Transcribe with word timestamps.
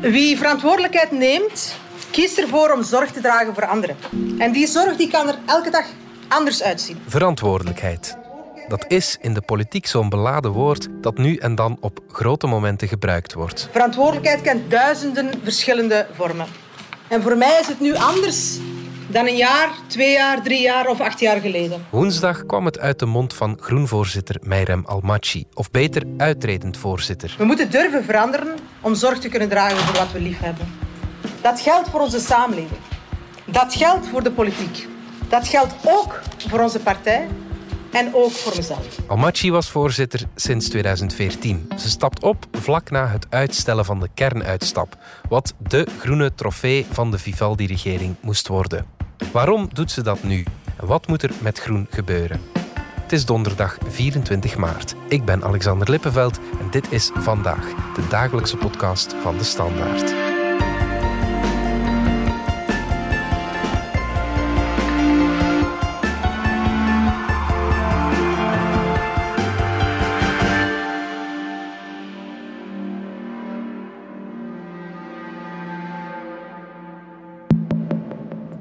Wie 0.00 0.36
verantwoordelijkheid 0.36 1.10
neemt, 1.10 1.76
kiest 2.10 2.38
ervoor 2.38 2.72
om 2.72 2.82
zorg 2.82 3.10
te 3.10 3.20
dragen 3.20 3.54
voor 3.54 3.66
anderen. 3.66 3.96
En 4.38 4.52
die 4.52 4.66
zorg 4.66 4.96
die 4.96 5.08
kan 5.08 5.28
er 5.28 5.38
elke 5.46 5.70
dag 5.70 5.84
anders 6.28 6.62
uitzien. 6.62 6.98
Verantwoordelijkheid. 7.06 8.16
Dat 8.68 8.84
is 8.88 9.16
in 9.20 9.34
de 9.34 9.40
politiek 9.40 9.86
zo'n 9.86 10.08
beladen 10.08 10.50
woord 10.50 10.88
dat 11.00 11.18
nu 11.18 11.36
en 11.36 11.54
dan 11.54 11.76
op 11.80 12.00
grote 12.12 12.46
momenten 12.46 12.88
gebruikt 12.88 13.32
wordt. 13.34 13.68
Verantwoordelijkheid 13.70 14.40
kent 14.40 14.70
duizenden 14.70 15.30
verschillende 15.42 16.06
vormen. 16.12 16.46
En 17.08 17.22
voor 17.22 17.36
mij 17.36 17.58
is 17.60 17.66
het 17.66 17.80
nu 17.80 17.94
anders 17.94 18.58
dan 19.08 19.26
een 19.26 19.36
jaar, 19.36 19.70
twee 19.86 20.12
jaar, 20.12 20.42
drie 20.42 20.60
jaar 20.60 20.86
of 20.86 21.00
acht 21.00 21.20
jaar 21.20 21.40
geleden. 21.40 21.86
Woensdag 21.90 22.46
kwam 22.46 22.64
het 22.64 22.78
uit 22.78 22.98
de 22.98 23.06
mond 23.06 23.34
van 23.34 23.58
groenvoorzitter 23.60 24.36
Meirem 24.42 24.82
Almachi, 24.86 25.44
of 25.54 25.70
beter 25.70 26.02
uitredend 26.16 26.76
voorzitter. 26.76 27.34
We 27.38 27.44
moeten 27.44 27.70
durven 27.70 28.04
veranderen 28.04 28.56
om 28.80 28.94
zorg 28.94 29.18
te 29.18 29.28
kunnen 29.28 29.48
dragen 29.48 29.78
voor 29.78 29.96
wat 29.96 30.12
we 30.12 30.20
lief 30.20 30.38
hebben. 30.38 30.66
Dat 31.40 31.60
geldt 31.60 31.88
voor 31.88 32.00
onze 32.00 32.20
samenleving. 32.20 32.80
Dat 33.44 33.74
geldt 33.74 34.06
voor 34.06 34.22
de 34.22 34.30
politiek. 34.30 34.86
Dat 35.28 35.48
geldt 35.48 35.74
ook 35.84 36.20
voor 36.48 36.60
onze 36.60 36.78
partij 36.78 37.28
en 37.92 38.14
ook 38.14 38.30
voor 38.30 38.56
mezelf. 38.56 38.98
Almachi 39.06 39.50
was 39.50 39.70
voorzitter 39.70 40.20
sinds 40.34 40.68
2014. 40.68 41.68
Ze 41.76 41.88
stapt 41.88 42.22
op 42.22 42.46
vlak 42.52 42.90
na 42.90 43.06
het 43.06 43.26
uitstellen 43.30 43.84
van 43.84 44.00
de 44.00 44.08
kernuitstap, 44.14 44.96
wat 45.28 45.54
de 45.68 45.86
groene 45.98 46.34
trofee 46.34 46.86
van 46.90 47.10
de 47.10 47.18
Vivaldi-regering 47.18 48.16
moest 48.20 48.48
worden. 48.48 48.97
Waarom 49.32 49.68
doet 49.72 49.90
ze 49.90 50.02
dat 50.02 50.22
nu? 50.22 50.44
En 50.76 50.86
wat 50.86 51.06
moet 51.06 51.22
er 51.22 51.30
met 51.40 51.58
groen 51.58 51.86
gebeuren? 51.90 52.40
Het 53.00 53.12
is 53.12 53.24
donderdag 53.24 53.78
24 53.88 54.56
maart. 54.56 54.94
Ik 55.08 55.24
ben 55.24 55.44
Alexander 55.44 55.90
Lippenveld 55.90 56.38
en 56.60 56.70
dit 56.70 56.92
is 56.92 57.10
Vandaag, 57.14 57.94
de 57.94 58.06
dagelijkse 58.08 58.56
podcast 58.56 59.14
van 59.22 59.38
de 59.38 59.44
Standaard. 59.44 60.27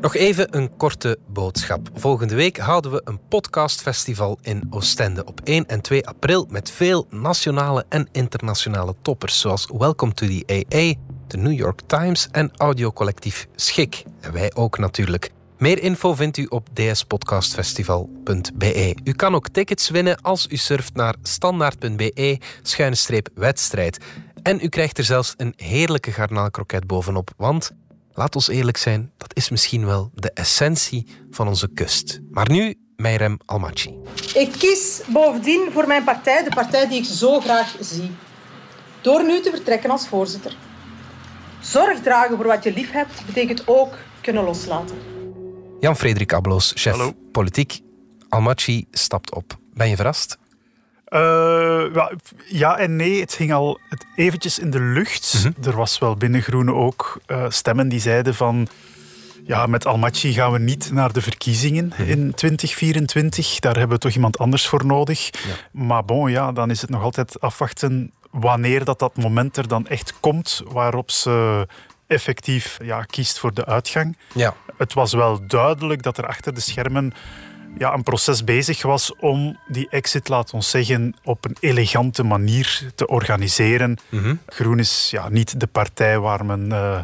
Nog 0.02 0.16
even 0.16 0.58
een 0.58 0.78
korte 0.78 1.20
boodschap. 1.28 1.90
Volgende 1.94 2.36
week 2.36 2.58
houden 2.58 2.92
we 2.92 3.02
een 3.04 3.20
podcastfestival 3.28 4.38
in 4.42 4.68
Oostende 4.70 5.26
op 5.26 5.42
1 5.44 5.66
en 5.66 5.82
2 5.82 6.08
april 6.08 6.48
met 6.50 6.72
veel 6.72 7.08
nationale 7.10 7.86
en 7.90 8.10
internationale 8.12 8.96
toppers 9.02 9.40
zoals 9.40 9.70
Welcome 9.78 10.14
to 10.14 10.28
the 10.28 10.44
AA, 10.48 10.94
de 11.28 11.38
New 11.38 11.58
York 11.58 11.82
Times 11.86 12.28
en 12.32 12.52
audiocollectief 12.58 13.48
Schik. 13.56 14.04
En 14.20 14.34
wij 14.34 14.52
ook 14.56 14.78
natuurlijk. 14.78 15.32
Meer 15.58 15.82
info 15.82 16.14
vindt 16.14 16.38
u 16.38 16.46
op 16.46 16.68
dspodcastfestival.be. 16.74 18.96
U 19.04 19.12
kan 19.12 19.36
ook 19.36 19.50
tickets 19.50 19.90
winnen 19.90 20.22
als 20.22 20.48
u 20.50 20.58
surft 20.58 20.96
naar 20.96 21.16
standaard.be-wedstrijd. 21.22 23.98
En 24.44 24.60
u 24.62 24.68
krijgt 24.68 24.98
er 24.98 25.04
zelfs 25.04 25.34
een 25.38 25.54
heerlijke 25.56 26.12
garnaalkroket 26.12 26.88
bovenop, 26.88 27.30
want 27.38 27.72
laat 28.18 28.36
ons 28.36 28.48
eerlijk 28.48 28.78
zijn, 28.78 29.12
dat 29.18 29.36
is 29.36 29.50
misschien 29.50 29.86
wel 29.86 30.12
de 30.14 30.32
essentie 30.34 31.08
van 31.32 31.48
onze 31.48 31.68
kust. 31.74 32.20
Maar 32.32 32.50
nu 32.52 32.76
Meirem 32.96 33.38
Almachi. 33.46 33.96
Ik 34.34 34.52
kies 34.52 35.02
bovendien 35.08 35.70
voor 35.72 35.88
mijn 35.88 36.04
partij, 36.04 36.44
de 36.44 36.50
partij 36.50 36.88
die 36.88 36.98
ik 36.98 37.06
zo 37.06 37.40
graag 37.40 37.76
zie. 37.80 38.12
Door 39.02 39.26
nu 39.26 39.42
te 39.42 39.50
vertrekken 39.50 39.90
als 39.90 40.08
voorzitter. 40.08 40.56
Zorg 41.62 42.02
dragen 42.02 42.36
voor 42.36 42.46
wat 42.46 42.64
je 42.64 42.74
lief 42.74 42.92
hebt, 42.92 43.26
betekent 43.26 43.68
ook 43.68 43.98
kunnen 44.22 44.44
loslaten. 44.44 44.98
Jan-Frederik 45.80 46.34
Abloos, 46.34 46.72
chef 46.76 46.92
Hallo. 46.92 47.12
politiek. 47.32 47.80
Almachi 48.30 48.86
stapt 48.92 49.36
op. 49.36 49.58
Ben 49.74 49.90
je 49.90 49.96
verrast? 49.96 50.38
Uh, 51.10 52.08
ja, 52.46 52.78
en 52.78 52.96
nee, 52.96 53.20
het 53.20 53.36
hing 53.38 53.54
al 53.54 53.80
eventjes 54.16 54.60
in 54.60 54.70
de 54.70 54.80
lucht. 54.80 55.34
Mhm. 55.44 55.68
Er 55.70 55.76
was 55.76 56.00
wel 56.00 56.16
binnen 56.16 56.42
Groene 56.42 56.74
ook 56.74 57.20
uh, 57.28 57.46
stemmen 57.50 57.90
die 57.90 58.00
zeiden 58.00 58.36
van... 58.36 58.68
Ja, 59.44 59.66
met 59.66 59.86
Almachi 59.86 60.34
gaan 60.34 60.52
we 60.52 60.60
niet 60.60 60.92
naar 60.92 61.14
de 61.14 61.22
verkiezingen 61.22 61.86
Mhm. 61.98 62.10
in 62.10 62.34
2024. 62.34 63.60
Daar 63.60 63.76
hebben 63.78 63.96
we 63.96 64.04
toch 64.04 64.12
iemand 64.12 64.38
anders 64.38 64.68
voor 64.68 64.86
nodig. 64.86 65.30
Maar 65.72 66.06
bon, 66.06 66.32
ja, 66.32 66.52
dan 66.52 66.70
is 66.70 66.82
het 66.82 66.90
nog 66.90 67.02
altijd 67.02 67.40
afwachten 67.42 68.12
wanneer 68.32 68.84
dat, 68.84 69.00
dat 69.00 69.18
moment 69.18 69.58
er 69.58 69.68
dan 69.68 69.88
echt 69.88 70.14
komt 70.20 70.62
waarop 70.68 71.12
ze 71.12 71.68
effectief 72.08 72.78
ja, 72.84 73.04
kiest 73.04 73.40
voor 73.40 73.54
de 73.54 73.66
uitgang. 73.66 74.18
Ja. 74.34 74.56
Het 74.78 74.94
was 74.94 75.14
wel 75.14 75.48
duidelijk 75.48 76.04
dat 76.04 76.18
er 76.18 76.28
achter 76.28 76.54
de 76.54 76.62
schermen 76.62 77.14
ja, 77.78 77.94
een 77.94 78.04
proces 78.04 78.44
bezig 78.44 78.82
was 78.82 79.16
om 79.16 79.60
die 79.68 79.90
exit, 79.90 80.28
laat 80.28 80.54
ons 80.54 80.70
zeggen, 80.70 81.16
op 81.24 81.46
een 81.46 81.58
elegante 81.60 82.24
manier 82.24 82.92
te 82.96 83.08
organiseren. 83.08 83.98
Mhm. 84.10 84.36
Groen 84.46 84.80
is 84.80 85.08
ja, 85.12 85.30
niet 85.30 85.60
de 85.60 85.68
partij 85.68 86.20
waar 86.20 86.46
men 86.46 86.66
uh, 86.66 87.04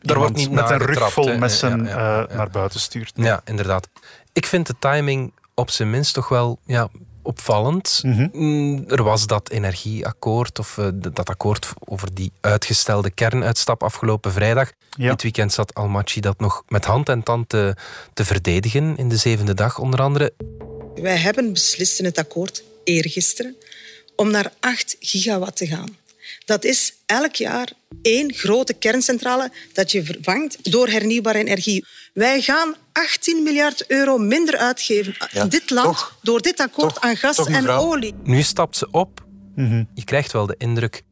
wordt 0.00 0.36
niet 0.36 0.50
met 0.50 0.70
een 0.70 0.78
rug 0.78 1.12
vol 1.12 1.38
messen 1.38 1.84
Ja, 1.84 1.90
ja, 1.90 1.98
ja, 1.98 2.22
uh, 2.22 2.28
ja. 2.28 2.36
naar 2.36 2.50
buiten 2.50 2.80
stuurt. 2.80 3.12
Ja, 3.14 3.40
inderdaad. 3.44 3.88
Ik 4.32 4.46
vind 4.46 4.66
de 4.66 4.74
timing 4.78 5.32
op 5.54 5.70
zijn 5.70 5.90
minst 5.90 6.14
toch 6.14 6.28
wel 6.28 6.58
ja, 6.64 6.88
opvallend. 7.28 8.00
Mhm. 8.02 8.28
Mm, 8.32 8.84
Er 8.88 9.02
was 9.02 9.26
dat 9.26 9.50
energieakkoord, 9.50 10.58
of 10.58 10.78
eh, 10.78 10.88
dat 10.94 11.28
akkoord 11.28 11.68
over 11.84 12.14
die 12.14 12.32
uitgestelde 12.40 13.10
kernuitstap 13.10 13.82
afgelopen 13.82 14.32
vrijdag. 14.32 14.72
Ja. 14.96 15.10
Dit 15.10 15.22
weekend 15.22 15.52
zat 15.52 15.74
Almachi 15.74 16.20
dat 16.20 16.40
nog 16.40 16.62
met 16.68 16.84
hand 16.84 17.08
en 17.08 17.22
tand 17.22 17.48
te, 17.48 17.74
te 18.14 18.24
verdedigen, 18.24 18.96
in 18.96 19.08
de 19.08 19.16
zevende 19.16 19.54
dag 19.54 19.78
onder 19.78 20.00
andere. 20.02 20.32
Wij 20.94 21.16
hebben 21.16 21.52
beslist 21.52 21.98
in 21.98 22.04
het 22.04 22.18
akkoord 22.18 22.62
eergisteren 22.84 23.56
om 24.16 24.30
naar 24.30 24.52
8 24.60 24.96
gigawatt 25.00 25.56
te 25.56 25.66
gaan. 25.66 25.96
Dat 26.44 26.64
is 26.64 26.94
elk 27.06 27.34
jaar 27.34 27.72
één 28.02 28.34
grote 28.34 28.72
kerncentrale 28.72 29.50
dat 29.72 29.92
je 29.92 30.04
vervangt 30.04 30.72
door 30.72 30.88
hernieuwbare 30.88 31.38
energie. 31.38 31.86
Wij 32.12 32.40
gaan 32.40 32.74
18 32.92 33.42
miljard 33.42 33.84
euro 33.86 34.18
minder 34.18 34.56
uitgeven 34.56 35.16
in 35.32 35.48
dit 35.48 35.70
land 35.70 35.86
toch, 35.86 36.18
door 36.22 36.40
dit 36.40 36.60
akkoord 36.60 36.94
toch, 36.94 37.02
aan 37.02 37.16
gas 37.16 37.36
toch, 37.36 37.48
en 37.48 37.68
olie. 37.68 38.14
Nu 38.22 38.42
stapt 38.42 38.76
ze 38.76 38.88
op. 38.90 39.26
Mhm. 39.54 39.84
Je 39.94 40.04
krijgt 40.04 40.32
wel 40.32 40.46
de 40.46 40.54
indruk 40.58 41.02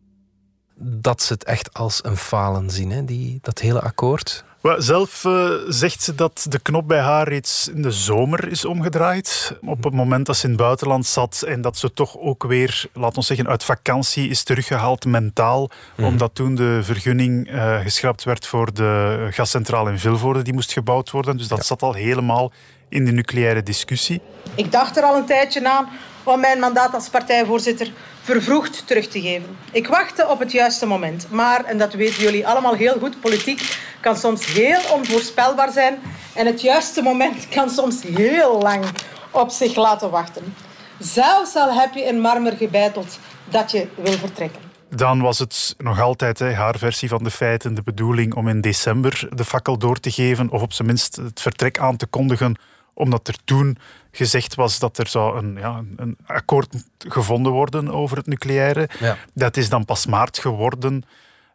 dat 0.78 1.22
ze 1.22 1.32
het 1.32 1.44
echt 1.44 1.74
als 1.74 2.04
een 2.04 2.16
falen 2.16 2.70
zien, 2.70 2.90
hè? 2.90 3.04
Die, 3.04 3.38
dat 3.42 3.58
hele 3.58 3.80
akkoord. 3.80 4.44
Wel, 4.66 4.82
Zelf 4.82 5.24
eh, 5.24 5.50
zegt 5.68 6.02
ze 6.02 6.14
dat 6.14 6.46
de 6.48 6.58
knop 6.58 6.88
bij 6.88 7.00
haar 7.00 7.28
reeds 7.28 7.68
in 7.68 7.82
de 7.82 7.90
zomer 7.90 8.48
is 8.48 8.64
omgedraaid. 8.64 9.58
Op 9.64 9.84
het 9.84 9.92
moment 9.92 10.26
dat 10.26 10.36
ze 10.36 10.44
in 10.44 10.50
het 10.50 10.60
buitenland 10.60 11.06
zat 11.06 11.42
en 11.46 11.60
dat 11.60 11.78
ze 11.78 11.92
toch 11.92 12.18
ook 12.18 12.44
weer, 12.44 12.84
laat 12.92 13.16
ons 13.16 13.26
zeggen, 13.26 13.48
uit 13.48 13.64
vakantie 13.64 14.28
is 14.28 14.42
teruggehaald 14.42 15.04
mentaal. 15.04 15.70
Omdat 15.96 16.34
toen 16.34 16.54
de 16.54 16.80
vergunning 16.82 17.50
eh, 17.50 17.80
geschrapt 17.80 18.24
werd 18.24 18.46
voor 18.46 18.74
de 18.74 19.26
gascentrale 19.30 19.90
in 19.90 19.98
Vilvoorde, 19.98 20.42
die 20.42 20.54
moest 20.54 20.72
gebouwd 20.72 21.10
worden. 21.10 21.36
Dus 21.36 21.48
dat 21.48 21.66
zat 21.66 21.82
al 21.82 21.92
helemaal 21.92 22.52
in 22.88 23.04
de 23.04 23.12
nucleaire 23.12 23.62
discussie. 23.62 24.20
Ik 24.54 24.72
dacht 24.72 24.96
er 24.96 25.02
al 25.02 25.16
een 25.16 25.26
tijdje 25.26 25.68
aan 25.68 25.88
om 26.22 26.40
mijn 26.40 26.58
mandaat 26.58 26.94
als 26.94 27.08
partijvoorzitter 27.08 27.92
vervroegd 28.26 28.86
terug 28.86 29.08
te 29.08 29.20
geven. 29.20 29.56
Ik 29.72 29.86
wachtte 29.86 30.28
op 30.28 30.38
het 30.38 30.52
juiste 30.52 30.86
moment. 30.86 31.26
Maar, 31.30 31.64
en 31.64 31.78
dat 31.78 31.92
weten 31.92 32.22
jullie 32.22 32.46
allemaal 32.46 32.74
heel 32.74 32.98
goed, 32.98 33.20
politiek 33.20 33.78
kan 34.00 34.16
soms 34.16 34.46
heel 34.46 34.80
onvoorspelbaar 34.92 35.72
zijn. 35.72 35.98
En 36.34 36.46
het 36.46 36.60
juiste 36.60 37.02
moment 37.02 37.48
kan 37.48 37.70
soms 37.70 38.02
heel 38.02 38.58
lang 38.62 38.84
op 39.30 39.50
zich 39.50 39.76
laten 39.76 40.10
wachten. 40.10 40.54
Zelfs 40.98 41.54
al 41.54 41.72
heb 41.72 41.94
je 41.94 42.00
in 42.00 42.20
marmer 42.20 42.52
gebeiteld 42.56 43.18
dat 43.48 43.70
je 43.70 43.86
wil 43.94 44.12
vertrekken. 44.18 44.60
Dan 44.88 45.20
was 45.20 45.38
het 45.38 45.74
nog 45.78 46.00
altijd 46.00 46.38
hè, 46.38 46.52
haar 46.52 46.78
versie 46.78 47.08
van 47.08 47.24
de 47.24 47.30
feiten 47.30 47.74
de 47.74 47.82
bedoeling 47.82 48.34
om 48.34 48.48
in 48.48 48.60
december 48.60 49.28
de 49.30 49.44
fakkel 49.44 49.78
door 49.78 50.00
te 50.00 50.10
geven, 50.10 50.50
of 50.50 50.62
op 50.62 50.72
zijn 50.72 50.88
minst 50.88 51.16
het 51.16 51.40
vertrek 51.40 51.78
aan 51.78 51.96
te 51.96 52.06
kondigen, 52.06 52.56
omdat 52.96 53.28
er 53.28 53.36
toen 53.44 53.78
gezegd 54.10 54.54
was 54.54 54.78
dat 54.78 54.98
er 54.98 55.06
zou 55.08 55.38
een, 55.38 55.56
ja, 55.58 55.82
een 55.96 56.16
akkoord 56.26 56.74
gevonden 56.98 57.52
worden 57.52 57.88
over 57.90 58.16
het 58.16 58.26
nucleaire. 58.26 58.88
Ja. 59.00 59.16
Dat 59.34 59.56
is 59.56 59.68
dan 59.68 59.84
pas 59.84 60.06
maart 60.06 60.38
geworden. 60.38 61.04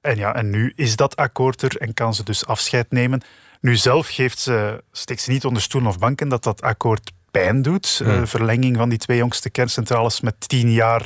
En, 0.02 0.18
ja, 0.18 0.36
en 0.36 0.50
nu 0.50 0.74
is 0.76 0.96
dat 0.96 1.16
akkoord 1.16 1.62
er 1.62 1.78
en 1.78 1.94
kan 1.94 2.14
ze 2.14 2.24
dus 2.24 2.46
afscheid 2.46 2.92
nemen. 2.92 3.22
Nu 3.62 3.76
zelf 3.76 4.08
geeft 4.08 4.40
ze, 4.40 4.84
steekt 4.92 5.22
ze 5.22 5.32
niet 5.32 5.46
onder 5.46 5.62
stoelen 5.62 5.90
of 5.90 6.00
banken 6.00 6.30
dat 6.30 6.44
dat 6.44 6.62
akkoord 6.62 7.12
pijn 7.32 7.62
doet. 7.62 8.02
Eh, 8.04 8.22
verlenging 8.24 8.78
van 8.78 8.90
die 8.90 8.98
twee 8.98 9.18
jongste 9.18 9.50
kerncentrales 9.50 10.22
met 10.22 10.50
tien 10.50 10.72
jaar. 10.72 11.06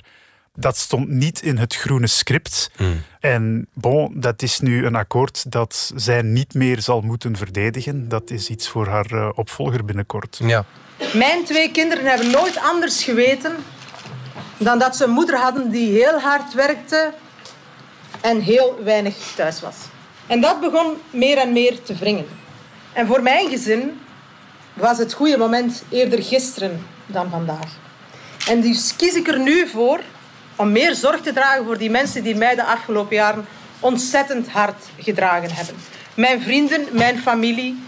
Dat 0.55 0.77
stond 0.77 1.09
niet 1.09 1.41
in 1.41 1.57
het 1.57 1.75
groene 1.75 2.07
script. 2.07 2.71
En 3.19 3.67
bon, 3.73 4.19
dat 4.19 4.41
is 4.41 4.59
nu 4.59 4.85
een 4.85 4.95
akkoord 4.95 5.51
dat 5.51 5.91
zij 5.95 6.21
niet 6.21 6.53
meer 6.53 6.81
zal 6.81 7.01
moeten 7.01 7.37
verdedigen. 7.37 8.09
Dat 8.09 8.29
is 8.29 8.49
iets 8.49 8.69
voor 8.69 8.87
haar 8.87 9.11
eh, 9.11 9.29
opvolger 9.35 9.85
binnenkort. 9.85 10.39
Ja. 10.43 10.65
Mijn 11.13 11.43
twee 11.43 11.71
kinderen 11.71 12.05
hebben 12.05 12.31
nooit 12.31 12.57
anders 12.57 13.03
geweten 13.03 13.55
dan 14.57 14.79
dat 14.79 14.95
ze 14.95 15.03
een 15.03 15.09
moeder 15.09 15.37
hadden 15.37 15.69
die 15.69 15.91
heel 15.91 16.19
hard 16.19 16.53
werkte 16.53 17.13
en 18.21 18.39
heel 18.39 18.79
weinig 18.83 19.15
thuis 19.35 19.61
was. 19.61 19.75
En 20.27 20.41
dat 20.41 20.59
begon 20.59 20.93
meer 21.09 21.37
en 21.37 21.53
meer 21.53 21.81
te 21.83 21.95
wringen. 21.95 22.27
En 22.93 23.07
voor 23.07 23.21
mijn 23.21 23.49
gezin 23.49 23.99
was 24.73 24.97
het 24.97 25.13
goede 25.13 25.37
moment 25.37 25.83
eerder 25.89 26.23
gisteren 26.23 26.85
dan 27.05 27.29
vandaag. 27.29 27.77
En 28.47 28.61
dus 28.61 28.95
kies 28.95 29.13
ik 29.13 29.27
er 29.27 29.39
nu 29.39 29.67
voor 29.67 29.99
om 30.55 30.71
meer 30.71 30.95
zorg 30.95 31.21
te 31.21 31.33
dragen 31.33 31.65
voor 31.65 31.77
die 31.77 31.89
mensen 31.89 32.23
die 32.23 32.35
mij 32.35 32.55
de 32.55 32.65
afgelopen 32.65 33.15
jaren 33.15 33.45
ontzettend 33.79 34.49
hard 34.49 34.85
gedragen 34.99 35.51
hebben. 35.51 35.75
Mijn 36.15 36.41
vrienden, 36.41 36.87
mijn 36.91 37.17
familie, 37.19 37.83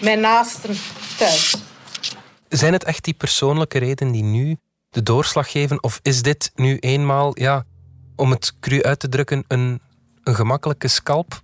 mijn 0.00 0.20
naasten 0.20 0.76
thuis. 1.18 1.56
Zijn 2.48 2.72
het 2.72 2.84
echt 2.84 3.04
die 3.04 3.14
persoonlijke 3.14 3.78
redenen 3.78 4.12
die 4.12 4.22
nu 4.22 4.56
de 4.90 5.02
doorslag 5.02 5.50
geven? 5.50 5.82
Of 5.82 5.98
is 6.02 6.22
dit 6.22 6.50
nu 6.54 6.76
eenmaal, 6.78 7.38
ja, 7.38 7.64
om 8.16 8.30
het 8.30 8.52
cru 8.60 8.82
uit 8.82 8.98
te 8.98 9.08
drukken, 9.08 9.44
een, 9.48 9.80
een 10.22 10.34
gemakkelijke 10.34 10.88
scalp? 10.88 11.42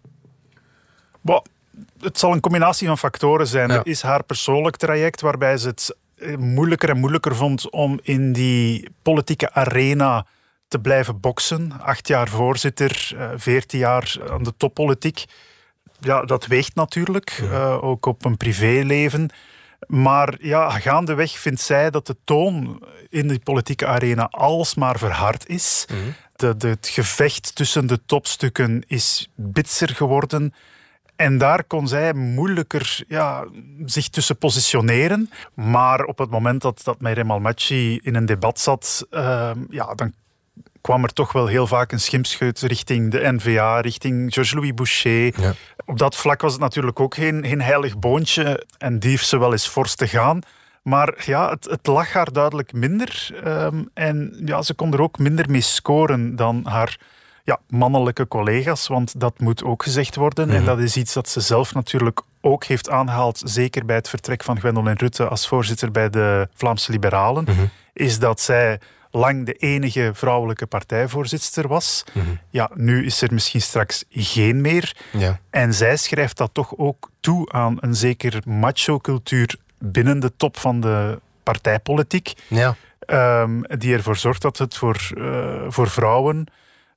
het 2.00 2.18
zal 2.18 2.32
een 2.32 2.40
combinatie 2.40 2.86
van 2.86 2.98
factoren 2.98 3.46
zijn. 3.46 3.70
Er 3.70 3.86
is 3.86 4.02
haar 4.02 4.24
persoonlijk 4.24 4.76
traject 4.76 5.20
waarbij 5.20 5.58
ze 5.58 5.68
het 5.68 5.96
eh, 6.16 6.36
moeilijker 6.36 6.88
en 6.88 6.98
moeilijker 6.98 7.36
vond 7.36 7.70
om 7.70 7.98
in 8.02 8.32
die 8.32 8.88
politieke 9.02 9.52
arena 9.52 10.26
te 10.68 10.78
blijven 10.78 11.20
boksen. 11.20 11.72
Acht 11.80 12.08
jaar 12.08 12.28
voorzitter, 12.28 13.12
eh, 13.16 13.30
veertien 13.36 13.78
jaar 13.78 14.16
aan 14.30 14.42
de 14.42 14.54
toppolitiek. 14.56 15.24
Ja, 16.00 16.22
dat 16.22 16.46
weegt 16.46 16.74
natuurlijk, 16.74 17.40
uh, 17.42 17.84
ook 17.84 18.06
op 18.06 18.24
een 18.24 18.36
privéleven. 18.36 19.30
Maar 19.86 20.34
ja, 20.40 20.70
gaandeweg 20.70 21.38
vindt 21.38 21.60
zij 21.60 21.90
dat 21.90 22.06
de 22.06 22.16
toon 22.24 22.82
in 23.08 23.28
die 23.28 23.38
politieke 23.38 23.86
arena 23.86 24.28
alsmaar 24.30 24.98
verhard 24.98 25.48
is. 25.48 25.86
Mhm. 25.88 26.00
de, 26.36 26.56
de, 26.56 26.68
het 26.68 26.88
gevecht 26.88 27.54
tussen 27.54 27.86
de 27.86 28.00
topstukken 28.06 28.82
is 28.86 29.30
bitser 29.34 29.88
geworden. 29.88 30.54
En 31.16 31.38
daar 31.38 31.64
kon 31.64 31.88
zij 31.88 32.14
moeilijker 32.14 33.04
ja, 33.08 33.44
zich 33.84 34.08
tussen 34.08 34.38
positioneren. 34.38 35.30
Maar 35.54 36.04
op 36.04 36.18
het 36.18 36.30
moment 36.30 36.62
dat, 36.62 36.80
dat 36.84 37.00
Meirem 37.00 37.30
Almaty 37.30 37.98
in 38.02 38.14
een 38.14 38.26
debat 38.26 38.60
zat, 38.60 39.06
uh, 39.10 39.50
ja, 39.68 39.94
dan 39.94 40.12
kwam 40.86 41.02
er 41.02 41.12
toch 41.12 41.32
wel 41.32 41.46
heel 41.46 41.66
vaak 41.66 41.92
een 41.92 42.00
schimpscheut 42.00 42.60
richting 42.60 43.10
de 43.10 43.32
NVA, 43.32 43.80
richting 43.80 44.32
Georges-Louis 44.32 44.74
Boucher. 44.74 45.40
Ja. 45.40 45.52
Op 45.84 45.98
dat 45.98 46.16
vlak 46.16 46.40
was 46.40 46.52
het 46.52 46.60
natuurlijk 46.60 47.00
ook 47.00 47.14
geen, 47.14 47.44
geen 47.46 47.60
heilig 47.60 47.98
boontje 47.98 48.66
en 48.78 48.98
dief 48.98 49.22
ze 49.22 49.38
wel 49.38 49.52
eens 49.52 49.66
fors 49.66 49.94
te 49.94 50.08
gaan. 50.08 50.40
Maar 50.82 51.14
ja, 51.24 51.50
het, 51.50 51.64
het 51.64 51.86
lag 51.86 52.12
haar 52.12 52.32
duidelijk 52.32 52.72
minder. 52.72 53.40
Ehm, 53.44 53.82
en 53.94 54.42
ja, 54.44 54.62
ze 54.62 54.74
kon 54.74 54.92
er 54.92 55.00
ook 55.00 55.18
minder 55.18 55.50
mee 55.50 55.60
scoren 55.60 56.36
dan 56.36 56.66
haar 56.66 56.98
ja, 57.44 57.58
mannelijke 57.68 58.28
collega's, 58.28 58.86
want 58.86 59.20
dat 59.20 59.40
moet 59.40 59.64
ook 59.64 59.82
gezegd 59.82 60.16
worden. 60.16 60.50
En 60.50 60.56
mhm. 60.56 60.64
dat 60.64 60.78
is 60.78 60.96
iets 60.96 61.12
dat 61.12 61.28
ze 61.28 61.40
zelf 61.40 61.74
natuurlijk 61.74 62.20
ook 62.40 62.64
heeft 62.64 62.90
aangehaald, 62.90 63.42
zeker 63.44 63.84
bij 63.84 63.96
het 63.96 64.08
vertrek 64.08 64.44
van 64.44 64.58
Gwendoline 64.58 64.98
Rutte 64.98 65.28
als 65.28 65.48
voorzitter 65.48 65.90
bij 65.90 66.10
de 66.10 66.48
Vlaamse 66.54 66.90
Liberalen, 66.90 67.44
mhm. 67.44 67.64
is 67.92 68.18
dat 68.18 68.40
zij 68.40 68.80
lang 69.16 69.46
de 69.46 69.52
enige 69.52 70.10
vrouwelijke 70.14 70.66
partijvoorzitter 70.66 71.68
was. 71.68 72.04
Mhm. 72.12 72.26
Ja, 72.50 72.70
nu 72.74 73.04
is 73.04 73.22
er 73.22 73.34
misschien 73.34 73.60
straks 73.62 74.04
geen 74.10 74.60
meer. 74.60 74.96
Ja. 75.12 75.40
En 75.50 75.74
zij 75.74 75.96
schrijft 75.96 76.36
dat 76.36 76.50
toch 76.52 76.76
ook 76.76 77.10
toe 77.20 77.52
aan 77.52 77.76
een 77.80 77.94
zeker 77.94 78.42
macho-cultuur 78.44 79.56
binnen 79.78 80.20
de 80.20 80.36
top 80.36 80.58
van 80.58 80.80
de 80.80 81.20
partijpolitiek. 81.42 82.32
Ja. 82.48 82.76
Um, 83.06 83.62
die 83.78 83.94
ervoor 83.94 84.16
zorgt 84.16 84.42
dat 84.42 84.58
het 84.58 84.76
voor, 84.76 85.10
uh, 85.14 85.64
voor 85.68 85.90
vrouwen 85.90 86.46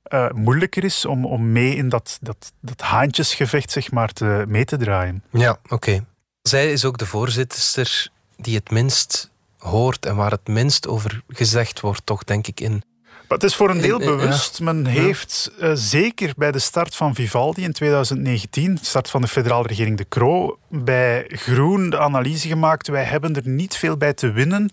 uh, 0.08 0.30
moeilijker 0.30 0.84
is 0.84 1.04
om, 1.04 1.24
om 1.24 1.52
mee 1.52 1.74
in 1.74 1.88
dat, 1.88 2.18
dat, 2.20 2.52
dat 2.60 2.80
haantjesgevecht 2.80 3.70
zeg 3.70 3.90
maar, 3.90 4.12
te, 4.12 4.44
mee 4.48 4.64
te 4.64 4.76
draaien. 4.76 5.24
Ja, 5.30 5.56
oké. 5.68 6.04
Zij 6.42 6.72
is 6.72 6.84
ook 6.84 6.98
de 6.98 7.06
voorzitter 7.06 8.10
die 8.36 8.54
het 8.54 8.70
minst 8.70 9.30
hoort 9.60 10.06
en 10.06 10.16
waar 10.16 10.30
het 10.30 10.48
minst 10.48 10.88
over 10.88 11.22
gezegd 11.28 11.80
wordt, 11.80 12.06
toch 12.06 12.24
denk 12.24 12.46
ik 12.46 12.60
in. 12.60 12.82
Maar 13.28 13.38
het 13.38 13.48
is 13.48 13.54
voor 13.54 13.70
een 13.70 13.80
deel 13.80 13.98
bewust. 13.98 14.60
Men 14.60 14.86
heeft 14.86 15.52
uh, 15.60 15.70
zeker 15.74 16.32
bij 16.36 16.52
de 16.52 16.58
start 16.58 16.96
van 16.96 17.14
Vivaldi 17.14 17.62
in 17.62 17.72
2019, 17.72 18.74
de 18.74 18.84
start 18.84 19.10
van 19.10 19.20
de 19.20 19.28
federale 19.28 19.66
regering 19.66 19.96
De 19.96 20.08
Croo, 20.08 20.58
bij 20.68 21.24
Groen 21.28 21.90
de 21.90 21.98
analyse 21.98 22.48
gemaakt: 22.48 22.88
wij 22.88 23.04
hebben 23.04 23.34
er 23.34 23.48
niet 23.48 23.76
veel 23.76 23.96
bij 23.96 24.12
te 24.12 24.32
winnen 24.32 24.72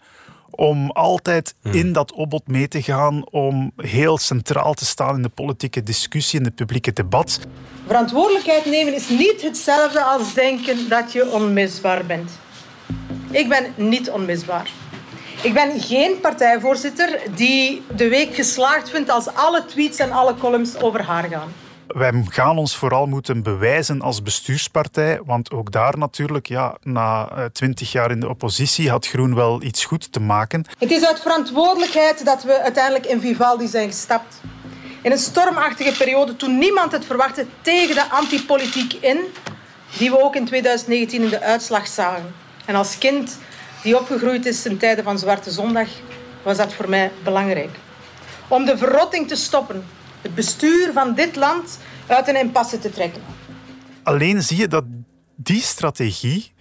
om 0.49 0.91
altijd 0.91 1.55
hmm. 1.61 1.73
in 1.73 1.93
dat 1.93 2.11
opbod 2.11 2.47
mee 2.47 2.67
te 2.67 2.81
gaan, 2.81 3.29
om 3.29 3.71
heel 3.75 4.17
centraal 4.17 4.73
te 4.73 4.85
staan 4.85 5.15
in 5.15 5.21
de 5.21 5.29
politieke 5.29 5.83
discussie, 5.83 6.39
in 6.39 6.45
het 6.45 6.55
publieke 6.55 6.93
debat. 6.93 7.39
Verantwoordelijkheid 7.85 8.65
nemen 8.65 8.93
is 8.93 9.09
niet 9.09 9.41
hetzelfde 9.41 10.03
als 10.03 10.33
denken 10.33 10.89
dat 10.89 11.11
je 11.11 11.31
onmisbaar 11.31 12.05
bent. 12.05 12.31
Ik 13.31 13.49
ben 13.49 13.73
niet 13.75 14.09
onmisbaar. 14.09 14.69
Ik 15.41 15.53
ben 15.53 15.79
geen 15.81 16.19
partijvoorzitter 16.19 17.19
die 17.35 17.81
de 17.95 18.07
week 18.07 18.35
geslaagd 18.35 18.89
vindt 18.89 19.09
als 19.09 19.33
alle 19.33 19.65
tweets 19.65 19.99
en 19.99 20.11
alle 20.11 20.35
columns 20.35 20.81
over 20.81 21.01
haar 21.01 21.23
gaan 21.23 21.53
wij 21.87 22.23
gaan 22.27 22.57
ons 22.57 22.75
vooral 22.75 23.05
moeten 23.05 23.43
bewijzen 23.43 24.01
als 24.01 24.23
bestuurspartij. 24.23 25.19
Want 25.25 25.51
ook 25.51 25.71
daar 25.71 25.97
natuurlijk, 25.97 26.47
ja, 26.47 26.77
na 26.83 27.29
eh, 27.29 27.45
twintig 27.45 27.91
jaar 27.91 28.11
in 28.11 28.19
de 28.19 28.29
oppositie, 28.29 28.89
had 28.89 29.07
Groen 29.07 29.35
wel 29.35 29.61
iets 29.63 29.85
goed 29.85 30.11
te 30.11 30.19
maken. 30.19 30.65
Het 30.79 30.91
is 30.91 31.05
uit 31.05 31.19
verantwoordelijkheid 31.19 32.25
dat 32.25 32.43
we 32.43 32.61
uiteindelijk 32.61 33.05
in 33.05 33.21
Vivaldi 33.21 33.67
zijn 33.67 33.87
gestapt. 33.87 34.41
In 35.01 35.11
een 35.11 35.17
stormachtige 35.17 35.97
periode 35.97 36.35
toen 36.35 36.57
niemand 36.57 36.91
het 36.91 37.05
verwachtte 37.05 37.45
tegen 37.61 37.95
de 37.95 38.09
antipolitiek 38.09 38.93
in, 38.93 39.19
die 39.97 40.09
we 40.11 40.23
ook 40.23 40.35
in 40.35 40.45
2019 40.45 41.21
in 41.21 41.29
de 41.29 41.41
uitslag 41.41 41.87
zagen. 41.87 42.33
En 42.65 42.75
als 42.75 42.97
kind 42.97 43.37
die 43.87 43.97
opgegroeid 43.97 44.45
is 44.45 44.65
in 44.65 44.77
tijden 44.77 45.03
van 45.03 45.19
Zwarte 45.19 45.51
Zondag, 45.51 45.87
was 46.43 46.57
dat 46.57 46.73
voor 46.73 46.89
mij 46.89 47.11
belangrijk. 47.23 47.69
Om 48.47 48.65
de 48.65 48.77
verrotting 48.77 49.27
te 49.27 49.35
stoppen, 49.35 49.83
het 50.21 50.35
bestuur 50.35 50.93
van 50.93 51.13
dit 51.13 51.35
land 51.35 51.79
uit 52.07 52.27
een 52.27 52.39
impasse 52.39 52.79
te 52.79 52.89
trekken. 52.89 53.21
Alleen 54.03 54.43
zie 54.43 54.57
je 54.57 54.67
dat 54.67 54.83
die 55.35 55.61
strategie, 55.61 56.53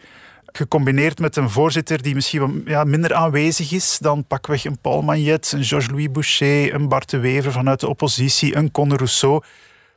gecombineerd 0.44 1.18
met 1.18 1.36
een 1.36 1.50
voorzitter 1.50 2.02
die 2.02 2.14
misschien 2.14 2.62
ja, 2.66 2.84
minder 2.84 3.14
aanwezig 3.14 3.72
is 3.72 3.98
dan 3.98 4.26
pakweg 4.26 4.64
een 4.64 4.78
Paul 4.80 5.02
Magnet, 5.02 5.52
een 5.52 5.64
Georges-Louis 5.64 6.10
Boucher, 6.10 6.74
een 6.74 6.88
Bart 6.88 7.10
de 7.10 7.18
Wever 7.18 7.52
vanuit 7.52 7.80
de 7.80 7.88
oppositie, 7.88 8.56
een 8.56 8.70
Conor 8.70 8.96
Rousseau, 8.96 9.42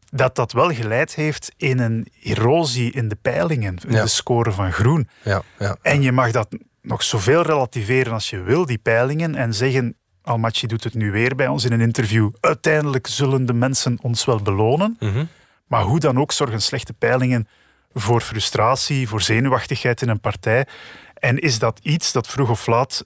dat 0.10 0.36
dat 0.36 0.52
wel 0.52 0.74
geleid 0.74 1.16
heeft 1.16 1.52
in 1.58 1.80
een 1.80 2.08
erosie 2.24 2.92
in 2.92 3.08
de 3.08 3.18
peilingen, 3.22 3.78
in 3.88 3.96
de 3.96 4.08
score 4.08 4.52
van 4.52 4.72
Groen. 4.72 5.10
Ja, 5.24 5.42
ja. 5.60 5.78
En 5.82 6.02
je 6.02 6.12
mag 6.12 6.32
dat 6.32 6.48
nog 6.90 7.04
zoveel 7.04 7.42
relativeren 7.42 8.14
als 8.14 8.30
je 8.30 8.42
wil, 8.42 8.66
die 8.66 8.78
peilingen, 8.78 9.36
en 9.36 9.54
zeggen 9.54 9.96
Almachi 10.22 10.68
doet 10.68 10.84
het 10.84 10.94
nu 10.94 11.12
weer 11.12 11.36
bij 11.36 11.48
ons 11.48 11.66
in 11.66 11.72
een 11.72 11.82
interview. 11.82 12.30
Uiteindelijk 12.40 13.08
zullen 13.08 13.46
de 13.46 13.54
mensen 13.54 13.98
ons 14.02 14.26
wel 14.26 14.42
belonen. 14.42 14.98
Mhm. 15.00 15.26
Maar 15.68 15.82
hoe 15.82 16.00
dan 16.00 16.20
ook 16.20 16.32
zorgen 16.32 16.62
slechte 16.62 16.94
peilingen 16.94 17.48
voor 17.94 18.22
frustratie, 18.22 19.08
voor 19.08 19.22
zenuwachtigheid 19.22 20.02
in 20.02 20.10
een 20.10 20.20
partij. 20.20 20.66
En 21.14 21.38
is 21.38 21.60
dat 21.60 21.80
iets 21.84 22.12
dat 22.12 22.28
vroeg 22.28 22.50
of 22.50 22.68
laat 22.68 23.06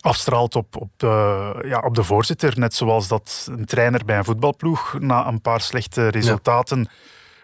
afstraalt 0.00 0.56
op, 0.56 0.76
op, 0.76 0.90
de, 0.96 1.54
ja, 1.66 1.78
op 1.78 1.94
de 1.94 2.04
voorzitter? 2.04 2.58
Net 2.58 2.74
zoals 2.74 3.08
dat 3.08 3.48
een 3.50 3.64
trainer 3.64 4.04
bij 4.04 4.18
een 4.18 4.24
voetbalploeg 4.24 4.96
na 5.00 5.26
een 5.26 5.40
paar 5.40 5.60
slechte 5.60 6.08
resultaten. 6.08 6.88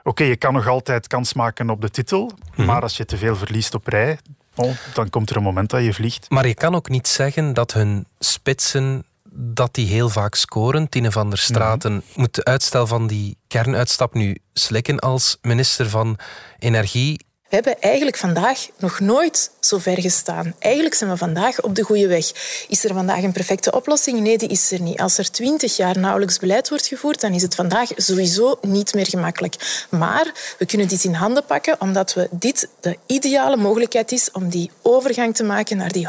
Oké, 0.02 0.24
je 0.24 0.36
kan 0.36 0.52
nog 0.52 0.66
altijd 0.66 1.06
kans 1.06 1.34
maken 1.34 1.70
op 1.70 1.80
de 1.80 1.90
titel, 1.90 2.30
mhm. 2.56 2.66
maar 2.66 2.82
als 2.82 2.96
je 2.96 3.04
te 3.04 3.16
veel 3.16 3.36
verliest 3.36 3.74
op 3.74 3.86
rij, 3.86 4.18
Oh, 4.56 4.76
dan 4.94 5.10
komt 5.10 5.30
er 5.30 5.36
een 5.36 5.42
moment 5.42 5.70
dat 5.70 5.84
je 5.84 5.94
vliegt. 5.94 6.30
Maar 6.30 6.46
je 6.46 6.54
kan 6.54 6.74
ook 6.74 6.88
niet 6.88 7.08
zeggen 7.08 7.54
dat 7.54 7.72
hun 7.72 8.06
spitsen 8.18 9.04
dat 9.36 9.74
die 9.74 9.86
heel 9.86 10.08
vaak 10.08 10.34
scoren. 10.34 10.88
Tine 10.88 11.10
van 11.12 11.28
der 11.28 11.38
Straten 11.38 11.92
mhm. 11.92 12.02
moet 12.14 12.34
de 12.34 12.44
uitstel 12.44 12.86
van 12.86 13.06
die 13.06 13.36
kernuitstap 13.48 14.14
nu 14.14 14.38
slikken 14.52 14.98
als 14.98 15.38
minister 15.42 15.88
van 15.88 16.18
Energie. 16.58 17.20
We 17.54 17.60
hebben 17.60 17.82
eigenlijk 17.82 18.16
vandaag 18.16 18.66
nog 18.78 19.00
nooit 19.00 19.50
zo 19.60 19.78
ver 19.78 20.00
gestaan. 20.00 20.54
Eigenlijk 20.58 20.94
zijn 20.94 21.10
we 21.10 21.16
vandaag 21.16 21.62
op 21.62 21.74
de 21.74 21.82
goede 21.82 22.06
weg. 22.06 22.26
Is 22.68 22.84
er 22.84 22.94
vandaag 22.94 23.22
een 23.22 23.32
perfecte 23.32 23.72
oplossing? 23.72 24.20
Nee, 24.20 24.38
die 24.38 24.48
is 24.48 24.72
er 24.72 24.80
niet. 24.80 25.00
Als 25.00 25.18
er 25.18 25.30
twintig 25.30 25.76
jaar 25.76 25.98
nauwelijks 25.98 26.38
beleid 26.38 26.68
wordt 26.68 26.86
gevoerd, 26.86 27.20
dan 27.20 27.32
is 27.32 27.42
het 27.42 27.54
vandaag 27.54 27.88
sowieso 27.96 28.58
niet 28.62 28.94
meer 28.94 29.06
gemakkelijk. 29.06 29.86
Maar 29.90 30.56
we 30.58 30.66
kunnen 30.66 30.88
dit 30.88 31.04
in 31.04 31.14
handen 31.14 31.44
pakken, 31.44 31.80
omdat 31.80 32.14
we 32.14 32.28
dit 32.30 32.68
de 32.80 32.96
ideale 33.06 33.56
mogelijkheid 33.56 34.12
is 34.12 34.30
om 34.30 34.48
die 34.48 34.70
overgang 34.82 35.34
te 35.34 35.44
maken 35.44 35.76
naar 35.76 35.92
die 35.92 36.08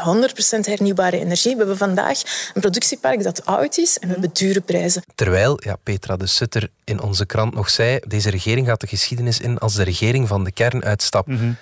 hernieuwbare 0.60 1.18
energie. 1.18 1.52
We 1.52 1.58
hebben 1.58 1.76
vandaag 1.76 2.20
een 2.54 2.60
productiepark 2.60 3.22
dat 3.22 3.44
oud 3.44 3.78
is 3.78 3.98
en 3.98 4.06
we 4.06 4.12
hebben 4.12 4.30
dure 4.32 4.60
prijzen. 4.60 5.02
Terwijl 5.14 5.60
ja, 5.64 5.76
Petra 5.82 6.16
de 6.16 6.26
Sutter 6.26 6.68
in 6.84 7.00
onze 7.00 7.26
krant 7.26 7.54
nog 7.54 7.70
zei, 7.70 7.98
deze 8.06 8.30
regering 8.30 8.66
gaat 8.66 8.80
de 8.80 8.86
geschiedenis 8.86 9.40
in 9.40 9.58
als 9.58 9.74
de 9.74 9.82
regering 9.82 10.28
van 10.28 10.44
de 10.44 10.52
kernuitstap. 10.52 11.26
Mhm. 11.36 11.52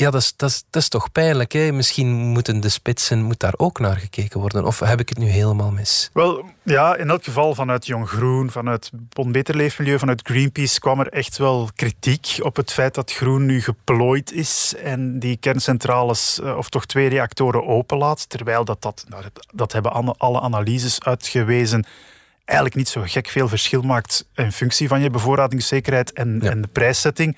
Ja, 0.00 0.10
dat 0.10 0.20
is, 0.20 0.32
dat, 0.36 0.50
is, 0.50 0.64
dat 0.70 0.82
is 0.82 0.88
toch 0.88 1.12
pijnlijk. 1.12 1.52
Hè? 1.52 1.72
Misschien 1.72 2.08
moeten 2.08 2.60
de 2.60 2.68
spitsen 2.68 3.22
moet 3.22 3.40
daar 3.40 3.54
ook 3.56 3.78
naar 3.78 3.96
gekeken 3.96 4.40
worden. 4.40 4.64
Of 4.64 4.78
heb 4.78 5.00
ik 5.00 5.08
het 5.08 5.18
nu 5.18 5.26
helemaal 5.26 5.70
mis? 5.70 6.10
Wel, 6.12 6.44
ja, 6.62 6.96
in 6.96 7.10
elk 7.10 7.24
geval 7.24 7.54
vanuit 7.54 7.86
Jong 7.86 8.08
Groen, 8.08 8.50
vanuit 8.50 8.90
Bon 8.92 9.32
Beter 9.32 9.56
Leefmilieu, 9.56 9.98
vanuit 9.98 10.20
Greenpeace 10.22 10.80
kwam 10.80 11.00
er 11.00 11.08
echt 11.08 11.38
wel 11.38 11.68
kritiek 11.74 12.38
op 12.42 12.56
het 12.56 12.72
feit 12.72 12.94
dat 12.94 13.12
Groen 13.12 13.46
nu 13.46 13.62
geplooid 13.62 14.32
is 14.32 14.74
en 14.82 15.18
die 15.18 15.36
kerncentrales, 15.36 16.40
eh, 16.40 16.56
of 16.56 16.68
toch 16.68 16.86
twee 16.86 17.08
reactoren 17.08 17.66
openlaat. 17.66 18.28
Terwijl 18.28 18.64
dat, 18.64 18.82
dat, 18.82 19.04
nou, 19.08 19.24
dat 19.52 19.72
hebben 19.72 19.92
alle 20.18 20.40
analyses 20.40 21.02
uitgewezen, 21.02 21.86
eigenlijk 22.44 22.78
niet 22.78 22.88
zo 22.88 23.02
gek 23.04 23.28
veel 23.28 23.48
verschil 23.48 23.82
maakt 23.82 24.26
in 24.34 24.52
functie 24.52 24.88
van 24.88 25.00
je 25.00 25.10
bevoorradingszekerheid 25.10 26.12
en, 26.12 26.40
en 26.42 26.60
de 26.60 26.68
prijszetting. 26.68 27.36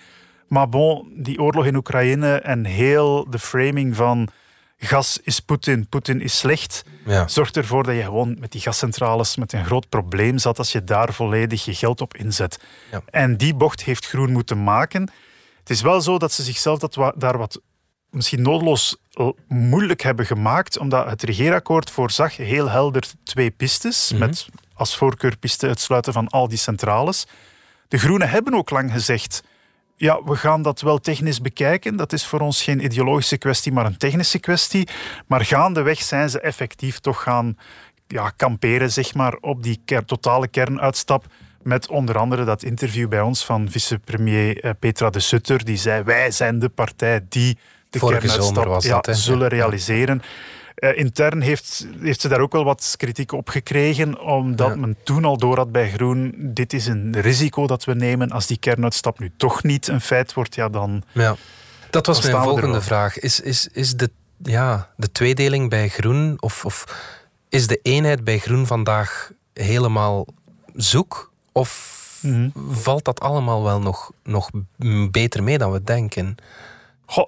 Maar 0.53 0.69
bon, 0.69 1.13
die 1.17 1.41
oorlog 1.41 1.67
in 1.67 1.77
Oekraïne 1.77 2.35
en 2.35 2.65
heel 2.65 3.31
de 3.31 3.39
framing 3.39 3.97
van 3.97 4.29
gas 4.77 5.19
is 5.23 5.41
Poetin, 5.41 5.89
Poetin 5.89 6.21
is 6.21 6.39
slecht, 6.39 6.85
ja. 7.05 7.29
zorgt 7.29 7.57
ervoor 7.57 7.83
dat 7.83 7.95
je 7.95 8.03
gewoon 8.03 8.37
met 8.41 8.53
die 8.53 8.61
gascentrales 8.61 9.37
met 9.37 9.53
een 9.53 9.65
groot 9.65 9.89
probleem 9.89 10.39
zat 10.39 10.59
als 10.59 10.73
je 10.73 10.85
daar 10.85 11.13
volledig 11.13 11.65
je 11.65 11.75
geld 11.75 12.01
op 12.01 12.17
inzet. 12.17 12.59
Ja. 12.91 13.03
En 13.11 13.37
die 13.37 13.55
bocht 13.55 13.83
heeft 13.83 14.07
Groen 14.07 14.33
moeten 14.33 14.63
maken. 14.63 15.11
Het 15.59 15.71
is 15.71 15.81
wel 15.81 16.01
zo 16.01 16.19
dat 16.19 16.33
ze 16.33 16.43
zichzelf 16.43 16.79
dat 16.79 17.13
daar 17.17 17.39
wat 17.39 17.61
misschien 18.11 18.43
noodloos 18.43 18.97
moeilijk 19.49 20.03
hebben 20.03 20.27
gemaakt, 20.27 20.79
omdat 20.79 21.07
het 21.07 21.23
regeerakkoord 21.23 21.91
voorzag 21.91 22.37
heel 22.37 22.71
helder 22.71 23.05
twee 23.25 23.51
pistes, 23.51 24.11
mhm. 24.11 24.21
met 24.21 24.47
als 24.75 24.97
voorkeurpiste 24.97 25.67
het 25.67 25.81
sluiten 25.81 26.13
van 26.13 26.29
al 26.29 26.49
die 26.49 26.59
centrales. 26.59 27.27
De 27.89 27.99
Groenen 27.99 28.29
hebben 28.29 28.55
ook 28.55 28.71
lang 28.71 28.93
gezegd 28.93 29.43
ja, 29.97 30.23
we 30.25 30.37
gaan 30.37 30.63
dat 30.63 30.81
wel 30.81 30.99
technisch 30.99 31.41
bekijken. 31.41 31.97
Dat 31.97 32.13
is 32.13 32.27
voor 32.27 32.41
ons 32.41 32.63
geen 32.63 32.85
ideologische 32.85 33.39
kwestie, 33.39 33.73
maar 33.73 33.87
een 33.87 33.97
technische 33.97 34.39
kwestie. 34.39 34.89
Maar 35.27 35.45
gaandeweg 35.45 36.03
zijn 36.03 36.31
ze 36.31 36.41
effectief 36.41 36.99
toch 36.99 37.23
gaan 37.23 37.57
ja, 38.07 38.33
kamperen 38.37 38.93
zeg 38.93 39.15
maar, 39.15 39.37
op 39.41 39.63
die 39.63 39.83
totale 40.07 40.49
kernuitstap. 40.49 41.27
Met 41.63 41.89
onder 41.89 42.19
andere 42.19 42.45
dat 42.45 42.63
interview 42.63 43.09
bij 43.09 43.21
ons 43.21 43.45
van 43.45 43.71
vicepremier 43.71 44.61
eh, 44.61 44.71
Petra 44.79 45.11
de 45.11 45.21
Sutter. 45.21 45.65
Die 45.65 45.77
zei, 45.77 46.03
wij 46.03 46.31
zijn 46.31 46.59
de 46.59 46.69
partij 46.69 47.27
die 47.29 47.59
de 47.91 47.99
kernuitstap 47.99 48.83
ja, 48.83 49.15
zullen 49.15 49.49
realiseren. 49.49 50.23
Uh, 50.83 50.99
intern 50.99 51.41
heeft, 51.41 51.87
heeft 52.01 52.21
ze 52.21 52.29
daar 52.29 52.41
ook 52.41 52.53
wel 52.53 52.65
wat 52.65 52.95
kritiek 52.97 53.33
op 53.33 53.49
gekregen, 53.49 54.21
omdat 54.21 54.77
men 54.77 54.97
toen 55.05 55.25
al 55.25 55.37
door 55.37 55.57
had 55.57 55.73
bij 55.73 55.91
Groen, 55.91 56.35
dit 56.39 56.73
is 56.73 56.87
een 56.87 57.21
risico 57.21 57.67
dat 57.67 57.85
we 57.85 57.95
nemen. 57.95 58.31
Als 58.31 58.47
die 58.47 58.57
kernuitstap 58.57 59.19
nu 59.19 59.33
toch 59.37 59.63
niet 59.63 59.89
een 59.89 60.01
feit 60.01 60.35
wordt, 60.35 60.55
ja 60.55 60.69
dan... 60.69 61.03
Ja. 61.13 61.37
Dat 61.91 62.07
was 62.07 62.23
mijn 62.23 62.43
volgende 62.43 62.81
vraag. 62.81 63.19
Is, 63.19 63.41
is, 63.41 63.69
is 63.73 63.97
de, 63.97 64.11
ja, 64.43 64.89
de 64.97 65.13
tweedeling 65.13 65.71
bij 65.71 65.89
Groen, 65.89 66.37
of, 66.41 66.65
of 66.65 66.85
is 67.49 67.67
de 67.67 67.81
eenheid 67.83 68.25
bij 68.25 68.39
Groen 68.39 68.67
vandaag 68.67 69.31
helemaal 69.55 70.27
zoek? 70.75 71.33
Of 71.53 72.19
mhm. 72.23 72.49
valt 72.71 73.05
dat 73.05 73.21
allemaal 73.21 73.63
wel 73.63 73.81
nog, 73.81 74.11
nog 74.23 74.51
beter 75.11 75.43
mee 75.43 75.59
dan 75.59 75.73
we 75.73 75.83
denken? 75.83 76.37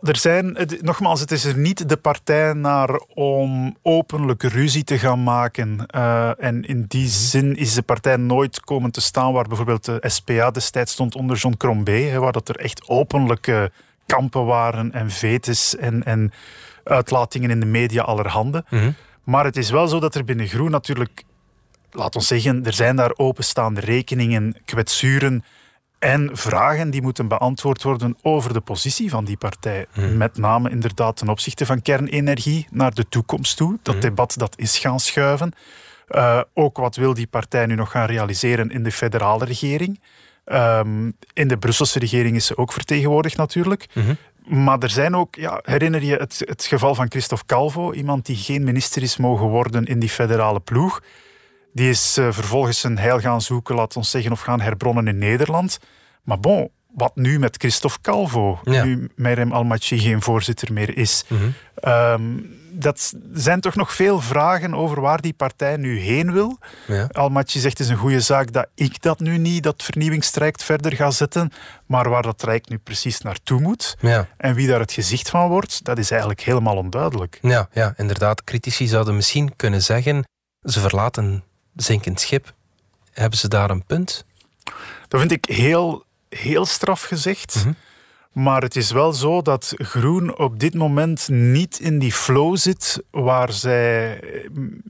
Er 0.02 0.16
zijn, 0.16 0.56
nogmaals, 0.80 1.20
het 1.20 1.30
is 1.30 1.44
er 1.44 1.58
niet 1.58 1.88
de 1.88 1.96
partij 1.96 2.52
naar 2.52 3.00
om 3.14 3.76
openlijk 3.82 4.42
ruzie 4.42 4.84
te 4.84 4.98
gaan 4.98 5.22
maken. 5.22 5.86
Uh, 5.94 6.44
en 6.44 6.64
in 6.64 6.84
die 6.88 7.08
zin 7.08 7.56
is 7.56 7.74
de 7.74 7.82
partij 7.82 8.16
nooit 8.16 8.60
komen 8.60 8.90
te 8.90 9.00
staan 9.00 9.32
waar 9.32 9.48
bijvoorbeeld 9.48 9.84
de 9.84 10.00
SPA 10.00 10.50
destijds 10.50 10.92
stond 10.92 11.14
onder 11.14 11.36
John 11.36 11.56
Crombé, 11.56 12.18
waar 12.18 12.32
dat 12.32 12.48
er 12.48 12.56
echt 12.56 12.88
openlijke 12.88 13.72
kampen 14.06 14.44
waren 14.44 14.92
en 14.92 15.10
vetes 15.10 15.76
en, 15.76 16.04
en 16.04 16.32
uitlatingen 16.84 17.50
in 17.50 17.60
de 17.60 17.66
media 17.66 18.02
allerhande. 18.02 18.64
Mm 18.70 18.94
Maar 19.24 19.44
het 19.44 19.56
is 19.56 19.70
wel 19.70 19.88
zo 19.88 20.00
dat 20.00 20.14
er 20.14 20.24
binnen 20.24 20.48
Groen 20.48 20.70
natuurlijk, 20.70 21.22
laat 21.90 22.16
ons 22.16 22.26
zeggen, 22.26 22.64
er 22.64 22.72
zijn 22.72 22.96
daar 22.96 23.12
openstaande 23.16 23.80
rekeningen, 23.80 24.56
kwetsuren 24.64 25.44
en 26.04 26.30
vragen 26.32 26.90
die 26.90 27.02
moeten 27.02 27.28
beantwoord 27.28 27.82
worden 27.82 28.16
over 28.22 28.52
de 28.52 28.60
positie 28.60 29.10
van 29.10 29.24
die 29.24 29.36
partij. 29.36 29.86
Hmm. 29.92 30.16
Met 30.16 30.38
name 30.38 30.70
inderdaad 30.70 31.16
ten 31.16 31.28
opzichte 31.28 31.66
van 31.66 31.82
kernenergie 31.82 32.66
naar 32.70 32.94
de 32.94 33.08
toekomst 33.08 33.56
toe. 33.56 33.78
Dat 33.82 33.94
hmm. 33.94 34.02
debat 34.02 34.34
dat 34.38 34.54
is 34.58 34.78
gaan 34.78 35.00
schuiven. 35.00 35.52
Uh, 36.08 36.40
ook 36.54 36.76
wat 36.76 36.96
wil 36.96 37.14
die 37.14 37.26
partij 37.26 37.66
nu 37.66 37.74
nog 37.74 37.90
gaan 37.90 38.06
realiseren 38.06 38.70
in 38.70 38.82
de 38.82 38.92
federale 38.92 39.44
regering. 39.44 40.00
Um, 40.46 41.16
in 41.32 41.48
de 41.48 41.56
Brusselse 41.56 41.98
regering 41.98 42.36
is 42.36 42.46
ze 42.46 42.56
ook 42.56 42.72
vertegenwoordigd 42.72 43.36
natuurlijk. 43.36 43.86
Hmm. 43.92 44.16
Maar 44.44 44.78
er 44.78 44.90
zijn 44.90 45.16
ook, 45.16 45.34
ja, 45.34 45.60
herinner 45.62 46.02
je 46.02 46.16
het, 46.16 46.42
het 46.44 46.64
geval 46.64 46.94
van 46.94 47.10
Christophe 47.10 47.46
Calvo, 47.46 47.92
iemand 47.92 48.26
die 48.26 48.36
geen 48.36 48.64
minister 48.64 49.02
is 49.02 49.16
mogen 49.16 49.46
worden 49.46 49.84
in 49.84 49.98
die 49.98 50.08
federale 50.08 50.60
ploeg. 50.60 51.00
Die 51.74 51.88
is 51.88 52.18
uh, 52.18 52.32
vervolgens 52.32 52.84
een 52.84 52.98
heil 52.98 53.20
gaan 53.20 53.40
zoeken, 53.40 53.74
laat 53.74 53.96
ons 53.96 54.10
zeggen, 54.10 54.32
of 54.32 54.40
gaan 54.40 54.60
herbronnen 54.60 55.08
in 55.08 55.18
Nederland. 55.18 55.78
Maar 56.22 56.40
bon, 56.40 56.70
wat 56.92 57.16
nu 57.16 57.38
met 57.38 57.56
Christophe 57.56 58.00
Calvo, 58.00 58.60
nu 58.64 59.10
Merem 59.16 59.52
Almaty 59.52 59.98
geen 59.98 60.22
voorzitter 60.22 60.72
meer 60.72 60.96
is. 60.96 61.24
Mm 61.28 61.54
dat 62.76 63.14
zijn 63.32 63.60
toch 63.60 63.74
nog 63.74 63.94
veel 63.94 64.20
vragen 64.20 64.74
over 64.74 65.00
waar 65.00 65.20
die 65.20 65.32
partij 65.32 65.76
nu 65.76 65.98
heen 65.98 66.32
wil. 66.32 66.58
Ja. 66.86 67.08
Almaty 67.12 67.58
zegt 67.58 67.78
het 67.78 67.86
is 67.86 67.92
een 67.92 68.00
goede 68.00 68.20
zaak 68.20 68.52
dat 68.52 68.66
ik 68.74 69.02
dat 69.02 69.20
nu 69.20 69.38
niet, 69.38 69.62
dat 69.62 69.82
vernieuwingstraject 69.82 70.62
verder 70.62 70.92
ga 70.92 71.10
zetten, 71.10 71.52
maar 71.86 72.08
waar 72.08 72.22
dat 72.22 72.38
traject 72.38 72.68
nu 72.68 72.78
precies 72.78 73.20
naartoe 73.20 73.60
moet 73.60 73.96
ja. 74.00 74.28
en 74.36 74.54
wie 74.54 74.68
daar 74.68 74.80
het 74.80 74.92
gezicht 74.92 75.30
van 75.30 75.48
wordt, 75.48 75.84
dat 75.84 75.98
is 75.98 76.10
eigenlijk 76.10 76.40
helemaal 76.40 76.76
onduidelijk. 76.76 77.38
Ja, 77.42 77.68
ja, 77.72 77.94
inderdaad. 77.96 78.44
Critici 78.44 78.86
zouden 78.86 79.14
misschien 79.14 79.56
kunnen 79.56 79.82
zeggen, 79.82 80.24
ze 80.62 80.80
verlaten 80.80 81.44
zinkend 81.76 82.20
schip. 82.20 82.52
Hebben 83.12 83.38
ze 83.38 83.48
daar 83.48 83.70
een 83.70 83.84
punt? 83.84 84.24
Dat 85.08 85.20
vind 85.20 85.32
ik 85.32 85.44
heel 85.44 86.04
heel 86.28 86.66
straf 86.66 87.02
gezegd. 87.02 87.54
Mhm. 87.54 87.72
Maar 88.32 88.62
het 88.62 88.76
is 88.76 88.90
wel 88.90 89.12
zo 89.12 89.42
dat 89.42 89.74
Groen 89.76 90.38
op 90.38 90.60
dit 90.60 90.74
moment 90.74 91.28
niet 91.28 91.80
in 91.80 91.98
die 91.98 92.12
flow 92.12 92.56
zit 92.56 93.02
waar 93.10 93.52
zij 93.52 94.20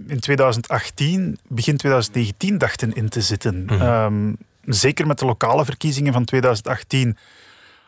in 0.06 0.20
2018, 0.20 1.38
begin 1.48 1.76
2019 1.76 2.58
dachten 2.58 2.92
in 2.92 3.08
te 3.08 3.20
zitten. 3.20 3.64
Mhm. 3.64 3.80
Ehm, 3.80 4.32
zeker 4.62 5.06
met 5.06 5.18
de 5.18 5.24
lokale 5.24 5.64
verkiezingen 5.64 6.12
van 6.12 6.24
2018 6.24 7.16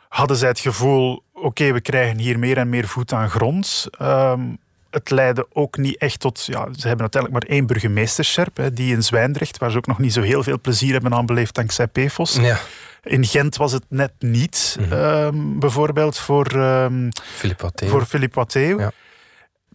hadden 0.09 0.37
zij 0.37 0.49
het 0.49 0.61
gevoel: 0.61 1.23
oké, 1.33 1.73
we 1.73 1.81
krijgen 1.81 2.19
hier 2.19 2.39
meer 2.39 2.57
en 2.57 2.69
meer 2.69 2.89
voet 2.89 3.13
aan 3.13 3.31
grond. 3.31 3.87
Ehm, 3.99 4.41
het 4.91 5.11
leidde 5.11 5.47
ook 5.53 5.77
niet 5.77 5.99
echt 5.99 6.21
tot. 6.21 6.45
Ja, 6.45 6.69
ze 6.77 6.87
hebben 6.87 7.01
uiteindelijk 7.01 7.33
maar 7.33 7.57
één 7.57 7.67
burgemeesterscherp, 7.67 8.71
die 8.73 8.95
in 8.95 9.03
Zwijndrecht, 9.03 9.59
waar 9.59 9.71
ze 9.71 9.77
ook 9.77 9.87
nog 9.87 9.99
niet 9.99 10.13
zo 10.13 10.23
heel 10.23 10.43
veel 10.43 10.61
plezier 10.61 10.93
hebben 10.93 11.15
aan 11.15 11.27
beleefd 11.27 11.55
dankzij 11.55 11.87
PFOS. 11.87 12.35
Ja. 12.35 12.59
In 13.03 13.25
Gent 13.25 13.57
was 13.57 13.73
het 13.73 13.85
net 13.89 14.13
niet, 14.19 14.77
mhm. 14.81 14.93
ehm, 14.93 15.59
bijvoorbeeld 15.59 16.19
voor 16.19 16.55
um, 16.55 17.09
Philippe 18.07 18.35
Watteeuw. 18.35 18.79
Ja. 18.79 18.93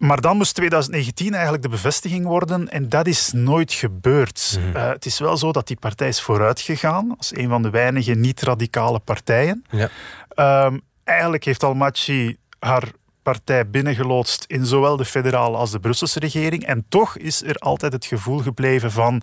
Maar 0.01 0.21
dan 0.21 0.37
moest 0.37 0.55
2019 0.55 1.33
eigenlijk 1.33 1.63
de 1.63 1.69
bevestiging 1.69 2.25
worden 2.25 2.69
en 2.69 2.89
dat 2.89 3.07
is 3.07 3.31
nooit 3.31 3.73
gebeurd. 3.73 4.59
Mhm. 4.59 4.75
Eh, 4.77 4.89
het 4.89 5.05
is 5.05 5.19
wel 5.19 5.37
zo 5.37 5.51
dat 5.51 5.67
die 5.67 5.77
partij 5.79 6.07
is 6.07 6.21
vooruitgegaan 6.21 7.13
als 7.17 7.35
een 7.35 7.49
van 7.49 7.61
de 7.61 7.69
weinige 7.69 8.13
niet-radicale 8.13 8.99
partijen. 8.99 9.65
Ja. 9.69 9.89
Ehm, 10.29 10.77
eigenlijk 11.03 11.43
heeft 11.43 11.63
Almaty 11.63 12.35
haar 12.59 12.83
partij 13.21 13.69
binnengeloodst 13.69 14.43
in 14.47 14.65
zowel 14.65 14.97
de 14.97 15.05
federale 15.05 15.57
als 15.57 15.71
de 15.71 15.79
Brusselse 15.79 16.19
regering. 16.19 16.65
En 16.65 16.85
toch 16.89 17.17
is 17.17 17.43
er 17.43 17.55
altijd 17.55 17.93
het 17.93 18.05
gevoel 18.05 18.39
gebleven 18.39 18.91
van 18.91 19.21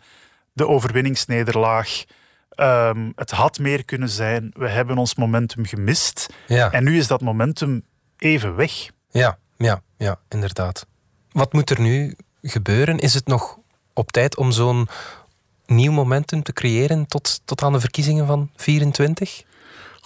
de 0.52 0.68
overwinningsnederlaag. 0.68 2.04
Um, 2.56 3.12
het 3.16 3.30
had 3.30 3.58
meer 3.58 3.84
kunnen 3.84 4.08
zijn. 4.08 4.50
We 4.56 4.68
hebben 4.68 4.98
ons 4.98 5.14
momentum 5.14 5.66
gemist. 5.66 6.26
Ja. 6.46 6.72
En 6.72 6.84
nu 6.84 6.98
is 6.98 7.06
dat 7.06 7.20
momentum 7.20 7.82
even 8.18 8.56
weg. 8.56 8.90
Ja, 9.10 9.38
ja, 9.56 9.82
ja, 9.96 10.18
inderdaad. 10.28 10.86
Wat 11.32 11.52
moet 11.52 11.70
er 11.70 11.80
nu 11.80 12.16
gebeuren? 12.42 12.98
Is 12.98 13.14
het 13.14 13.26
nog 13.26 13.58
op 13.92 14.12
tijd 14.12 14.36
om 14.36 14.50
zo'n 14.50 14.88
nieuw 15.66 15.92
momentum 15.92 16.42
te 16.42 16.52
creëren 16.52 17.06
tot, 17.06 17.40
tot 17.44 17.62
aan 17.62 17.72
de 17.72 17.80
verkiezingen 17.80 18.26
van 18.26 18.50
24? 18.56 19.42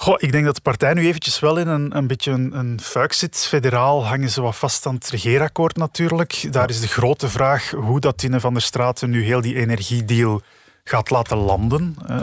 Goh, 0.02 0.14
ik 0.18 0.32
denk 0.32 0.44
dat 0.44 0.54
de 0.54 0.60
partij 0.60 0.94
nu 0.94 1.06
eventjes 1.06 1.40
wel 1.40 1.56
in 1.56 1.68
een, 1.68 1.96
een 1.96 2.06
beetje 2.06 2.30
een, 2.30 2.58
een 2.58 2.80
fuik 2.80 3.12
zit. 3.12 3.36
Federaal 3.36 4.06
hangen 4.06 4.30
ze 4.30 4.40
wat 4.40 4.56
vast 4.56 4.86
aan 4.86 4.94
het 4.94 5.08
regeerakkoord 5.08 5.76
natuurlijk. 5.76 6.46
Daar 6.50 6.68
is 6.68 6.80
de 6.80 6.88
grote 6.88 7.28
vraag 7.28 7.70
hoe 7.70 8.00
dat 8.00 8.18
Tine 8.18 8.40
van 8.40 8.52
der 8.52 8.62
Straten 8.62 9.10
nu 9.10 9.24
heel 9.24 9.40
die 9.40 9.54
energiedeal 9.54 10.42
gaat 10.84 11.10
laten 11.10 11.36
landen. 11.36 11.96
Uh, 12.10 12.20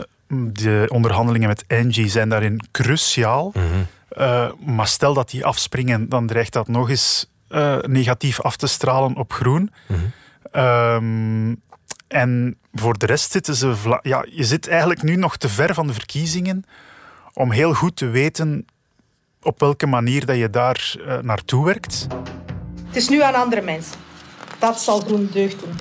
de 0.52 0.86
onderhandelingen 0.88 1.48
met 1.48 1.64
Engie 1.66 2.08
zijn 2.08 2.28
daarin 2.28 2.60
cruciaal. 2.70 3.52
Mhm. 3.54 3.64
Eh, 4.08 4.50
maar 4.66 4.86
stel 4.86 5.14
dat 5.14 5.30
die 5.30 5.44
afspringen, 5.44 6.08
dan 6.08 6.26
dreigt 6.26 6.52
dat 6.52 6.68
nog 6.68 6.90
eens 6.90 7.30
uh, 7.48 7.78
negatief 7.78 8.40
af 8.40 8.56
te 8.56 8.66
stralen 8.66 9.16
op 9.16 9.32
groen. 9.32 9.72
Mhm. 9.86 10.00
Ehm, 10.52 11.54
en 12.08 12.58
voor 12.72 12.98
de 12.98 13.06
rest 13.06 13.30
zitten 13.30 13.54
ze... 13.54 13.98
Ja, 14.02 14.24
je 14.30 14.44
zit 14.44 14.68
eigenlijk 14.68 15.02
nu 15.02 15.16
nog 15.16 15.36
te 15.36 15.48
ver 15.48 15.74
van 15.74 15.86
de 15.86 15.92
verkiezingen 15.92 16.64
om 17.40 17.50
heel 17.50 17.74
goed 17.74 17.96
te 17.96 18.06
weten 18.06 18.64
op 19.42 19.60
welke 19.60 19.86
manier 19.86 20.26
dat 20.26 20.36
je 20.36 20.50
daar 20.50 20.94
uh, 20.98 21.18
naartoe 21.18 21.64
werkt? 21.64 22.06
Het 22.86 22.96
is 22.96 23.08
nu 23.08 23.22
aan 23.22 23.34
andere 23.34 23.62
mensen. 23.62 23.96
Dat 24.58 24.80
zal 24.80 25.00
groen 25.00 25.28
deugd 25.32 25.60
doen. 25.60 25.72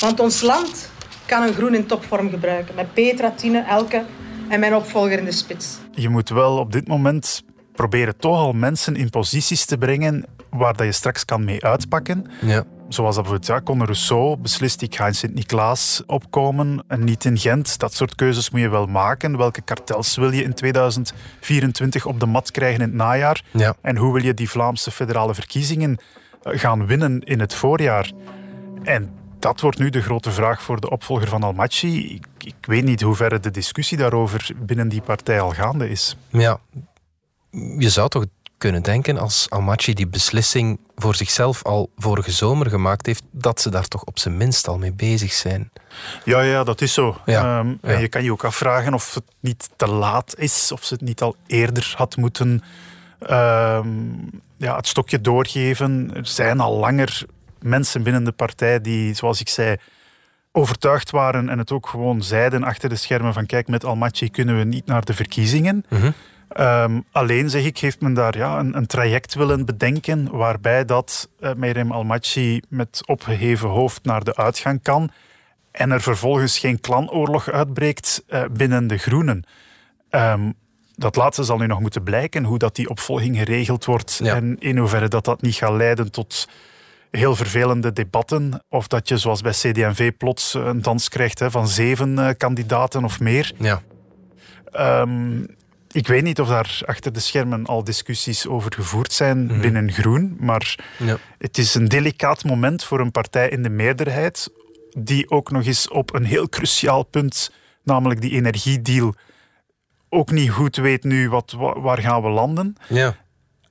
Want 0.00 0.20
ons 0.20 0.40
land 0.40 0.90
kan 1.26 1.42
een 1.42 1.54
groen 1.54 1.74
in 1.74 1.86
topvorm 1.86 2.30
gebruiken. 2.30 2.74
Met 2.74 2.94
Petra, 2.94 3.30
Tine, 3.30 3.60
Elke 3.60 4.04
en 4.48 4.60
mijn 4.60 4.74
opvolger 4.74 5.18
in 5.18 5.24
de 5.24 5.32
spits. 5.32 5.78
Je 5.90 6.08
moet 6.08 6.28
wel 6.28 6.58
op 6.58 6.72
dit 6.72 6.88
moment 6.88 7.42
proberen 7.72 8.16
toch 8.16 8.36
al 8.36 8.52
mensen 8.52 8.96
in 8.96 9.10
posities 9.10 9.64
te 9.64 9.78
brengen 9.78 10.24
waar 10.50 10.76
dat 10.76 10.86
je 10.86 10.92
straks 10.92 11.24
kan 11.24 11.44
mee 11.44 11.64
uitpakken. 11.64 12.26
Ja. 12.40 12.64
Zoals 12.88 13.14
dat 13.14 13.24
bijvoorbeeld 13.24 13.58
ja, 13.58 13.64
Conor 13.64 13.86
Rousseau 13.86 14.36
beslist, 14.36 14.82
ik 14.82 14.94
ga 14.94 15.06
in 15.06 15.14
Sint-Niklaas 15.14 16.02
opkomen 16.06 16.84
en 16.88 17.04
niet 17.04 17.24
in 17.24 17.38
Gent. 17.38 17.78
Dat 17.78 17.94
soort 17.94 18.14
keuzes 18.14 18.50
moet 18.50 18.60
je 18.60 18.68
wel 18.68 18.86
maken. 18.86 19.36
Welke 19.36 19.60
kartels 19.60 20.16
wil 20.16 20.30
je 20.30 20.42
in 20.42 20.54
2024 20.54 22.06
op 22.06 22.20
de 22.20 22.26
mat 22.26 22.50
krijgen 22.50 22.80
in 22.80 22.86
het 22.86 22.96
najaar? 22.96 23.44
Ja. 23.50 23.74
En 23.80 23.96
hoe 23.96 24.12
wil 24.12 24.22
je 24.22 24.34
die 24.34 24.50
Vlaamse 24.50 24.90
federale 24.90 25.34
verkiezingen 25.34 25.98
eh, 26.42 26.58
gaan 26.58 26.86
winnen 26.86 27.20
in 27.20 27.40
het 27.40 27.54
voorjaar? 27.54 28.12
En 28.82 29.10
dat 29.38 29.60
wordt 29.60 29.78
nu 29.78 29.90
de 29.90 30.02
grote 30.02 30.30
vraag 30.30 30.62
voor 30.62 30.80
de 30.80 30.90
opvolger 30.90 31.28
van 31.28 31.42
Almaty. 31.42 31.86
Ik, 31.86 32.26
ik 32.38 32.66
weet 32.66 32.84
niet 32.84 33.00
hoe 33.00 33.14
ver 33.14 33.40
de 33.40 33.50
discussie 33.50 33.98
daarover 33.98 34.50
binnen 34.56 34.88
die 34.88 35.00
partij 35.00 35.40
al 35.40 35.50
gaande 35.50 35.88
is. 35.88 36.16
Ja, 36.28 36.58
je 37.78 37.90
zou 37.90 38.08
toch 38.08 38.24
kunnen 38.58 38.82
denken 38.82 39.18
als 39.18 39.46
Almaty 39.50 39.92
die 39.92 40.06
beslissing 40.06 40.78
voor 40.96 41.14
zichzelf 41.14 41.62
al 41.64 41.90
vorige 41.96 42.30
zomer 42.30 42.70
gemaakt 42.70 43.06
heeft, 43.06 43.22
dat 43.30 43.60
ze 43.60 43.70
daar 43.70 43.88
toch 43.88 44.04
op 44.04 44.18
zijn 44.18 44.36
minst 44.36 44.68
al 44.68 44.78
mee 44.78 44.92
bezig 44.92 45.32
zijn. 45.32 45.70
Ja, 46.24 46.40
ja 46.40 46.64
dat 46.64 46.80
is 46.80 46.92
zo. 46.92 47.16
Ja, 47.24 47.58
ehm, 47.58 47.74
En 47.80 48.00
je 48.00 48.08
kan 48.08 48.24
je 48.24 48.32
ook 48.32 48.44
afvragen 48.44 48.94
of 48.94 49.14
het 49.14 49.24
niet 49.40 49.68
te 49.76 49.86
laat 49.86 50.34
is, 50.38 50.72
of 50.72 50.84
ze 50.84 50.94
het 50.94 51.02
niet 51.02 51.20
al 51.22 51.36
eerder 51.46 51.94
had 51.96 52.16
moeten 52.16 52.62
ehm, 53.18 53.88
ja, 54.56 54.76
het 54.76 54.86
stokje 54.86 55.20
doorgeven. 55.20 56.10
Er 56.14 56.26
zijn 56.26 56.60
al 56.60 56.76
langer 56.78 57.22
mensen 57.60 58.02
binnen 58.02 58.24
de 58.24 58.32
partij 58.32 58.80
die, 58.80 59.14
zoals 59.14 59.40
ik 59.40 59.48
zei, 59.48 59.76
overtuigd 60.52 61.10
waren 61.10 61.48
en 61.48 61.58
het 61.58 61.72
ook 61.72 61.86
gewoon 61.88 62.22
zeiden 62.22 62.64
achter 62.64 62.88
de 62.88 62.96
schermen 62.96 63.32
van 63.32 63.46
kijk, 63.46 63.68
met 63.68 63.84
Almaty 63.84 64.30
kunnen 64.30 64.58
we 64.58 64.64
niet 64.64 64.86
naar 64.86 65.04
de 65.04 65.14
verkiezingen. 65.14 65.84
Mhm. 65.88 66.10
Ehm, 66.48 67.00
alleen 67.12 67.50
zeg 67.50 67.64
ik, 67.64 67.78
heeft 67.78 68.00
men 68.00 68.14
daar 68.14 68.36
ja, 68.36 68.58
een, 68.58 68.76
een 68.76 68.86
traject 68.86 69.34
willen 69.34 69.64
bedenken 69.64 70.30
waarbij 70.30 70.84
dat 70.84 71.28
uh, 71.40 71.50
Meirem 71.56 71.92
Almaty 71.92 72.60
met 72.68 73.02
opgeheven 73.06 73.68
hoofd 73.68 74.04
naar 74.04 74.24
de 74.24 74.36
uitgang 74.36 74.82
kan 74.82 75.10
en 75.70 75.90
er 75.90 76.00
vervolgens 76.00 76.58
geen 76.58 76.80
klanoorlog 76.80 77.50
uitbreekt 77.50 78.24
uh, 78.28 78.42
binnen 78.52 78.86
de 78.86 78.98
Groenen. 78.98 79.44
Um, 80.10 80.54
dat 80.94 81.16
laatste 81.16 81.42
zal 81.42 81.58
nu 81.58 81.66
nog 81.66 81.80
moeten 81.80 82.02
blijken, 82.02 82.44
hoe 82.44 82.58
dat 82.58 82.76
die 82.76 82.88
opvolging 82.88 83.36
geregeld 83.36 83.84
wordt 83.84 84.20
en 84.20 84.56
in 84.58 84.78
hoeverre 84.78 85.08
dat 85.08 85.24
dat 85.24 85.42
niet 85.42 85.54
gaat 85.54 85.72
leiden 85.72 86.10
tot 86.12 86.48
heel 87.10 87.36
vervelende 87.36 87.92
debatten. 87.92 88.64
Of 88.68 88.86
dat 88.86 89.08
je 89.08 89.16
zoals 89.16 89.40
bij 89.40 89.52
CD&V 89.52 90.12
plots 90.16 90.54
een 90.54 90.82
dans 90.82 91.08
krijgt 91.08 91.38
hè, 91.38 91.50
van 91.50 91.68
zeven 91.68 92.12
uh, 92.12 92.28
kandidaten 92.36 93.04
of 93.04 93.20
meer. 93.20 93.52
Ja. 93.58 93.82
Um, 95.00 95.46
ik 95.96 96.06
weet 96.06 96.22
niet 96.22 96.40
of 96.40 96.48
daar 96.48 96.80
achter 96.84 97.12
de 97.12 97.20
schermen 97.20 97.66
al 97.66 97.84
discussies 97.84 98.46
over 98.46 98.72
gevoerd 98.74 99.12
zijn 99.12 99.46
mhm. 99.46 99.60
binnen 99.60 99.92
Groen, 99.92 100.36
maar 100.40 100.76
ja. 100.98 101.18
het 101.38 101.58
is 101.58 101.74
een 101.74 101.88
delicaat 101.88 102.44
moment 102.44 102.84
voor 102.84 103.00
een 103.00 103.10
partij 103.10 103.48
in 103.48 103.62
de 103.62 103.68
meerderheid 103.68 104.50
die 104.98 105.30
ook 105.30 105.50
nog 105.50 105.64
eens 105.64 105.88
op 105.88 106.14
een 106.14 106.24
heel 106.24 106.48
cruciaal 106.48 107.02
punt, 107.02 107.52
namelijk 107.82 108.20
die 108.20 108.30
energiedeal, 108.30 109.14
ook 110.08 110.30
niet 110.30 110.50
goed 110.50 110.76
weet 110.76 111.04
nu 111.04 111.28
wat, 111.28 111.54
waar 111.58 111.98
gaan 111.98 112.22
we 112.22 112.28
landen. 112.28 112.76
Ja. 112.88 113.16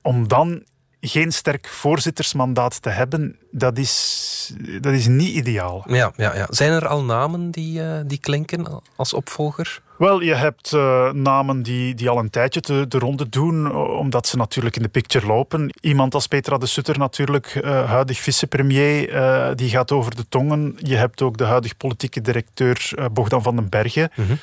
Om 0.02 0.28
dan 0.28 0.64
geen 1.00 1.32
sterk 1.32 1.68
voorzittersmandaat 1.68 2.82
te 2.82 2.90
hebben, 2.90 3.36
dat 3.50 3.78
is, 3.78 4.54
dat 4.80 4.92
is 4.92 5.06
niet 5.06 5.34
ideaal. 5.34 5.84
Ja, 5.88 6.12
ja, 6.16 6.34
ja. 6.34 6.46
Zijn 6.50 6.72
er 6.72 6.86
al 6.86 7.04
namen 7.04 7.50
die, 7.50 7.80
uh, 7.80 8.00
die 8.06 8.18
klinken 8.18 8.82
als 8.96 9.12
opvolger? 9.12 9.84
Wel, 9.98 10.20
je 10.20 10.34
hebt 10.34 10.72
uh, 10.72 11.12
namen 11.12 11.62
die, 11.62 11.94
die 11.94 12.08
al 12.08 12.18
een 12.18 12.30
tijdje 12.30 12.60
de, 12.60 12.88
de 12.88 12.98
ronde 12.98 13.28
doen, 13.28 13.74
omdat 13.76 14.26
ze 14.26 14.36
natuurlijk 14.36 14.76
in 14.76 14.82
de 14.82 14.88
picture 14.88 15.26
lopen. 15.26 15.70
Iemand 15.80 16.14
als 16.14 16.26
Petra 16.26 16.58
de 16.58 16.66
Sutter 16.66 16.98
natuurlijk, 16.98 17.54
uh, 17.54 17.90
huidig 17.90 18.20
vicepremier, 18.20 19.14
uh, 19.14 19.48
die 19.54 19.70
gaat 19.70 19.92
over 19.92 20.16
de 20.16 20.28
tongen. 20.28 20.74
Je 20.76 20.96
hebt 20.96 21.22
ook 21.22 21.36
de 21.36 21.44
huidige 21.44 21.74
politieke 21.74 22.20
directeur 22.20 22.94
Bogdan 23.12 23.42
van 23.42 23.56
den 23.56 23.68
Bergen. 23.68 24.10
Mm 24.14 24.38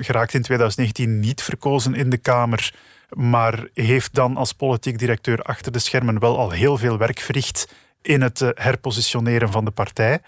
geraakt 0.00 0.34
in 0.34 0.42
2019 0.42 1.20
niet 1.20 1.42
verkozen 1.42 1.94
in 1.94 2.10
de 2.10 2.16
Kamer, 2.16 2.72
maar 3.08 3.68
heeft 3.74 4.14
dan 4.14 4.36
als 4.36 4.52
politiek 4.52 4.98
directeur 4.98 5.42
achter 5.42 5.72
de 5.72 5.78
schermen 5.78 6.18
wel 6.18 6.38
al 6.38 6.50
heel 6.50 6.76
veel 6.78 6.98
werk 6.98 7.20
verricht 7.20 7.74
in 8.02 8.20
het 8.20 8.52
herpositioneren 8.54 9.50
van 9.52 9.64
de 9.64 9.70
partij. 9.70 10.20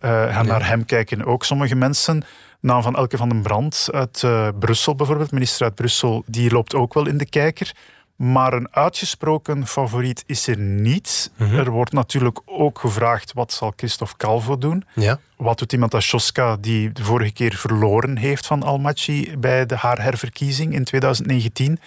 gaan 0.00 0.46
naar 0.46 0.66
hem 0.66 0.84
kijken 0.84 1.24
ook 1.24 1.44
sommige 1.44 1.74
mensen 1.74 2.24
naam 2.60 2.82
van 2.82 2.96
Elke 2.96 3.16
van 3.16 3.28
den 3.28 3.42
Brand 3.42 3.88
uit 3.92 4.22
uh, 4.22 4.48
Brussel 4.58 4.94
bijvoorbeeld, 4.94 5.32
minister 5.32 5.64
uit 5.64 5.74
Brussel, 5.74 6.22
die 6.26 6.50
loopt 6.50 6.74
ook 6.74 6.94
wel 6.94 7.06
in 7.06 7.18
de 7.18 7.28
kijker. 7.28 7.72
Maar 8.20 8.52
een 8.52 8.68
uitgesproken 8.70 9.66
favoriet 9.66 10.22
is 10.26 10.46
er 10.46 10.58
niet. 10.58 11.30
Mhm. 11.36 11.54
Er 11.54 11.70
wordt 11.70 11.92
natuurlijk 11.92 12.40
ook 12.44 12.78
gevraagd 12.78 13.32
wat 13.32 13.52
zal 13.52 13.72
Christophe 13.76 14.16
Calvo 14.16 14.58
doen. 14.58 14.84
Ja. 14.94 15.18
Wat 15.36 15.58
doet 15.58 15.72
iemand 15.72 15.94
als 15.94 16.10
Joska 16.10 16.56
die 16.56 16.92
de 16.92 17.04
vorige 17.04 17.32
keer 17.32 17.54
verloren 17.54 18.16
heeft 18.16 18.46
van 18.46 18.62
Almaty 18.62 19.36
bij 19.38 19.66
de 19.66 19.76
haar 19.76 20.02
herverkiezing 20.02 20.74
in 20.74 20.84
2019. 20.84 21.80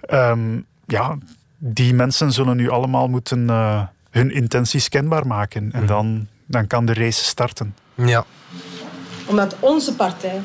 Ehm, 0.00 0.60
ja, 0.86 1.18
die 1.58 1.94
mensen 1.94 2.32
zullen 2.32 2.56
nu 2.56 2.70
allemaal 2.70 3.08
moeten 3.08 3.46
uh, 3.50 3.82
hun 4.10 4.30
intenties 4.30 4.88
kenbaar 4.88 5.26
maken. 5.26 5.72
En 5.72 5.78
mhm. 5.78 5.86
dan, 5.86 6.26
dan 6.46 6.66
kan 6.66 6.86
de 6.86 6.94
race 6.94 7.24
starten. 7.24 7.76
Ja, 7.94 8.24
omdat 9.26 9.56
onze 9.60 9.94
partij 9.94 10.42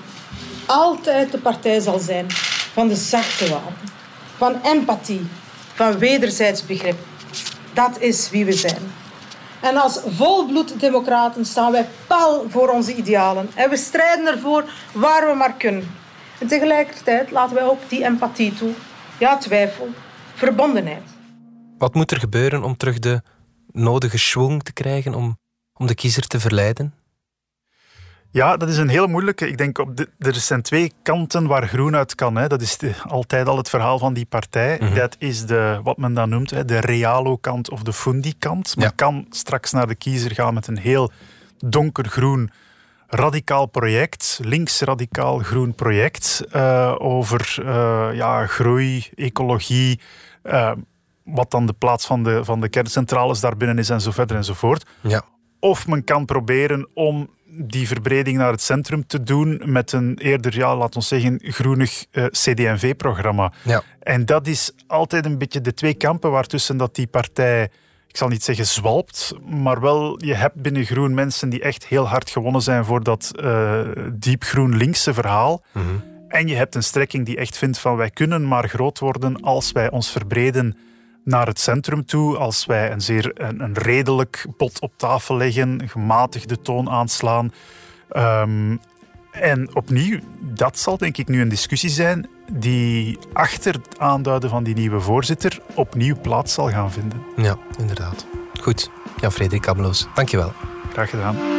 altijd 0.66 1.32
de 1.32 1.38
partij 1.38 1.80
zal 1.80 2.00
zijn 2.00 2.26
van 2.74 2.88
de 2.88 2.96
zachte 2.96 3.50
wapen, 3.50 3.74
van 4.40 4.62
empathie, 4.64 5.28
van 5.74 5.98
wederzijds 5.98 6.66
begrip. 6.66 6.98
Dat 7.74 8.00
is 8.00 8.30
wie 8.30 8.46
we 8.46 8.54
zijn. 8.54 8.82
En 9.62 9.78
als 9.78 10.00
volbloed-democraten 10.08 11.46
staan 11.46 11.72
wij 11.72 11.88
pal 12.08 12.46
voor 12.50 12.70
onze 12.70 12.96
idealen. 12.96 13.50
En 13.56 13.70
we 13.70 13.78
strijden 13.78 14.28
ervoor 14.28 14.72
waar 14.94 15.28
we 15.28 15.36
maar 15.36 15.54
kunnen. 15.54 15.88
En 16.40 16.48
tegelijkertijd 16.48 17.32
laten 17.32 17.56
wij 17.56 17.64
ook 17.64 17.80
die 17.88 18.04
empathie 18.04 18.54
toe. 18.54 18.72
Ja, 19.18 19.38
twijfel, 19.38 19.90
verbondenheid. 20.36 21.04
Wat 21.78 21.94
moet 21.94 22.12
er 22.12 22.20
gebeuren 22.20 22.64
om 22.64 22.78
terug 22.78 23.00
de 23.00 23.22
nodige 23.72 24.18
schwung 24.18 24.64
te 24.64 24.74
krijgen 24.74 25.14
om, 25.14 25.38
om 25.74 25.88
de 25.88 25.96
kiezer 25.96 26.28
te 26.28 26.40
verleiden? 26.40 26.94
Ja, 28.32 28.58
dat 28.58 28.70
is 28.70 28.78
een 28.78 28.90
hele 28.90 29.08
moeilijke. 29.08 29.48
Ik 29.48 29.58
denk, 29.58 29.78
op 29.78 29.98
de, 29.98 30.10
er 30.20 30.36
zijn 30.36 30.62
twee 30.62 30.94
kanten 31.04 31.48
waar 31.48 31.68
groen 31.68 31.96
uit 31.96 32.16
kan. 32.16 32.36
Hè. 32.36 32.48
Dat 32.48 32.62
is 32.62 32.78
altijd 33.08 33.48
al 33.48 33.58
het 33.58 33.70
verhaal 33.70 34.00
van 34.00 34.14
die 34.14 34.26
partij. 34.26 34.78
Mhm. 34.82 34.96
Dat 34.96 35.16
is 35.20 35.46
de, 35.46 35.80
wat 35.84 35.98
men 35.98 36.14
dan 36.14 36.30
noemt 36.30 36.50
hè, 36.50 36.66
de 36.66 36.80
realo-kant 36.80 37.70
of 37.70 37.84
de 37.84 37.94
fundi-kant. 37.94 38.76
Men 38.76 38.96
kan 38.96 39.26
straks 39.30 39.72
naar 39.72 39.88
de 39.88 39.96
kiezer 39.96 40.34
gaan 40.34 40.54
met 40.54 40.68
een 40.68 40.78
heel 40.78 41.12
donkergroen 41.58 42.52
radicaal 43.08 43.66
project, 43.66 44.40
links-radicaal 44.44 45.40
groen 45.40 45.74
project, 45.74 46.44
uh, 46.56 46.96
over 46.98 47.58
uh, 47.62 48.10
ja, 48.14 48.46
groei, 48.46 49.08
ecologie, 49.16 50.00
uh, 50.44 50.72
wat 51.24 51.52
dan 51.52 51.66
de 51.66 51.74
plaats 51.74 52.06
van 52.06 52.24
de, 52.24 52.46
van 52.46 52.62
de 52.62 52.70
kerncentrales 52.70 53.40
daarbinnen 53.40 53.78
is 53.78 53.90
en 53.90 54.02
zo 54.02 54.12
verder 54.12 54.38
enzovoort. 54.38 54.86
Ja. 55.02 55.22
Of 55.60 55.88
men 55.88 56.04
kan 56.04 56.26
proberen 56.26 56.88
om 56.94 57.30
die 57.52 57.88
verbreding 57.88 58.38
naar 58.38 58.52
het 58.52 58.62
centrum 58.62 59.08
te 59.08 59.24
doen 59.24 59.62
met 59.66 59.92
een 59.92 60.18
eerder, 60.18 60.56
ja, 60.56 60.76
laten 60.76 61.00
we 61.00 61.06
zeggen, 61.06 61.40
groenig 61.44 62.06
uh, 62.12 62.24
eh, 62.24 62.32
CD&V-programma. 62.32 63.54
Ja. 63.64 63.84
En 64.00 64.26
dat 64.26 64.48
is 64.48 64.72
altijd 64.88 65.26
een 65.26 65.38
beetje 65.38 65.62
de 65.62 65.74
twee 65.74 65.94
kampen 65.94 66.32
waartussen 66.32 66.78
dat 66.78 66.96
die 66.96 67.08
partij, 67.08 67.64
ik 68.08 68.18
zal 68.18 68.28
niet 68.28 68.44
zeggen 68.44 68.66
zwalpt, 68.66 69.34
maar 69.46 69.82
wel, 69.82 70.26
je 70.26 70.34
hebt 70.34 70.56
binnen 70.56 70.86
Groen 70.86 71.14
mensen 71.14 71.50
die 71.50 71.62
echt 71.62 71.86
heel 71.86 72.08
hard 72.08 72.30
gewonnen 72.30 72.62
zijn 72.62 72.86
voor 72.86 73.04
dat 73.04 73.32
uh, 73.36 73.82
diep 74.14 74.44
groen 74.44 74.78
linkse 74.78 75.14
verhaal. 75.14 75.64
Mhm. 75.72 75.86
En 76.28 76.48
je 76.48 76.56
hebt 76.56 76.76
een 76.76 76.84
strekking 76.84 77.26
die 77.26 77.38
echt 77.38 77.58
vindt 77.58 77.80
van 77.80 77.96
wij 77.96 78.10
kunnen 78.10 78.48
maar 78.48 78.70
groot 78.70 79.00
worden 79.00 79.42
als 79.42 79.72
wij 79.72 79.92
ons 79.92 80.12
verbreden 80.12 80.78
naar 81.30 81.48
het 81.48 81.60
centrum 81.60 82.06
toe. 82.06 82.38
Als 82.38 82.66
wij 82.66 82.92
een 82.92 83.02
zeer 83.02 83.32
een, 83.34 83.60
een 83.60 83.74
redelijk 83.74 84.46
pot 84.58 84.80
op 84.80 84.94
tafel 84.96 85.38
leggen, 85.38 85.90
gematigde 85.90 86.62
toon 86.62 86.90
aanslaan. 86.90 87.54
Ehm, 88.10 88.76
en 89.32 89.76
opnieuw, 89.76 90.20
dat 90.40 90.78
zal 90.78 90.98
denk 90.98 91.18
ik 91.18 91.28
nu 91.28 91.42
een 91.42 91.50
discussie 91.50 91.90
zijn 91.90 92.30
die 92.52 93.18
achter 93.34 93.74
het 93.74 94.00
aanduiden 94.00 94.50
van 94.50 94.64
die 94.64 94.76
nieuwe 94.76 95.00
voorzitter 95.00 95.60
opnieuw 95.76 96.16
plaats 96.22 96.54
zal 96.54 96.70
gaan 96.70 96.92
vinden. 96.92 97.22
Ja, 97.36 97.58
inderdaad. 97.78 98.26
Goed. 98.62 98.90
Ja, 99.22 99.32
Frederik 99.32 99.62
Kabeloos, 99.62 100.08
dankjewel. 100.14 100.52
Graag 100.92 101.10
gedaan. 101.10 101.59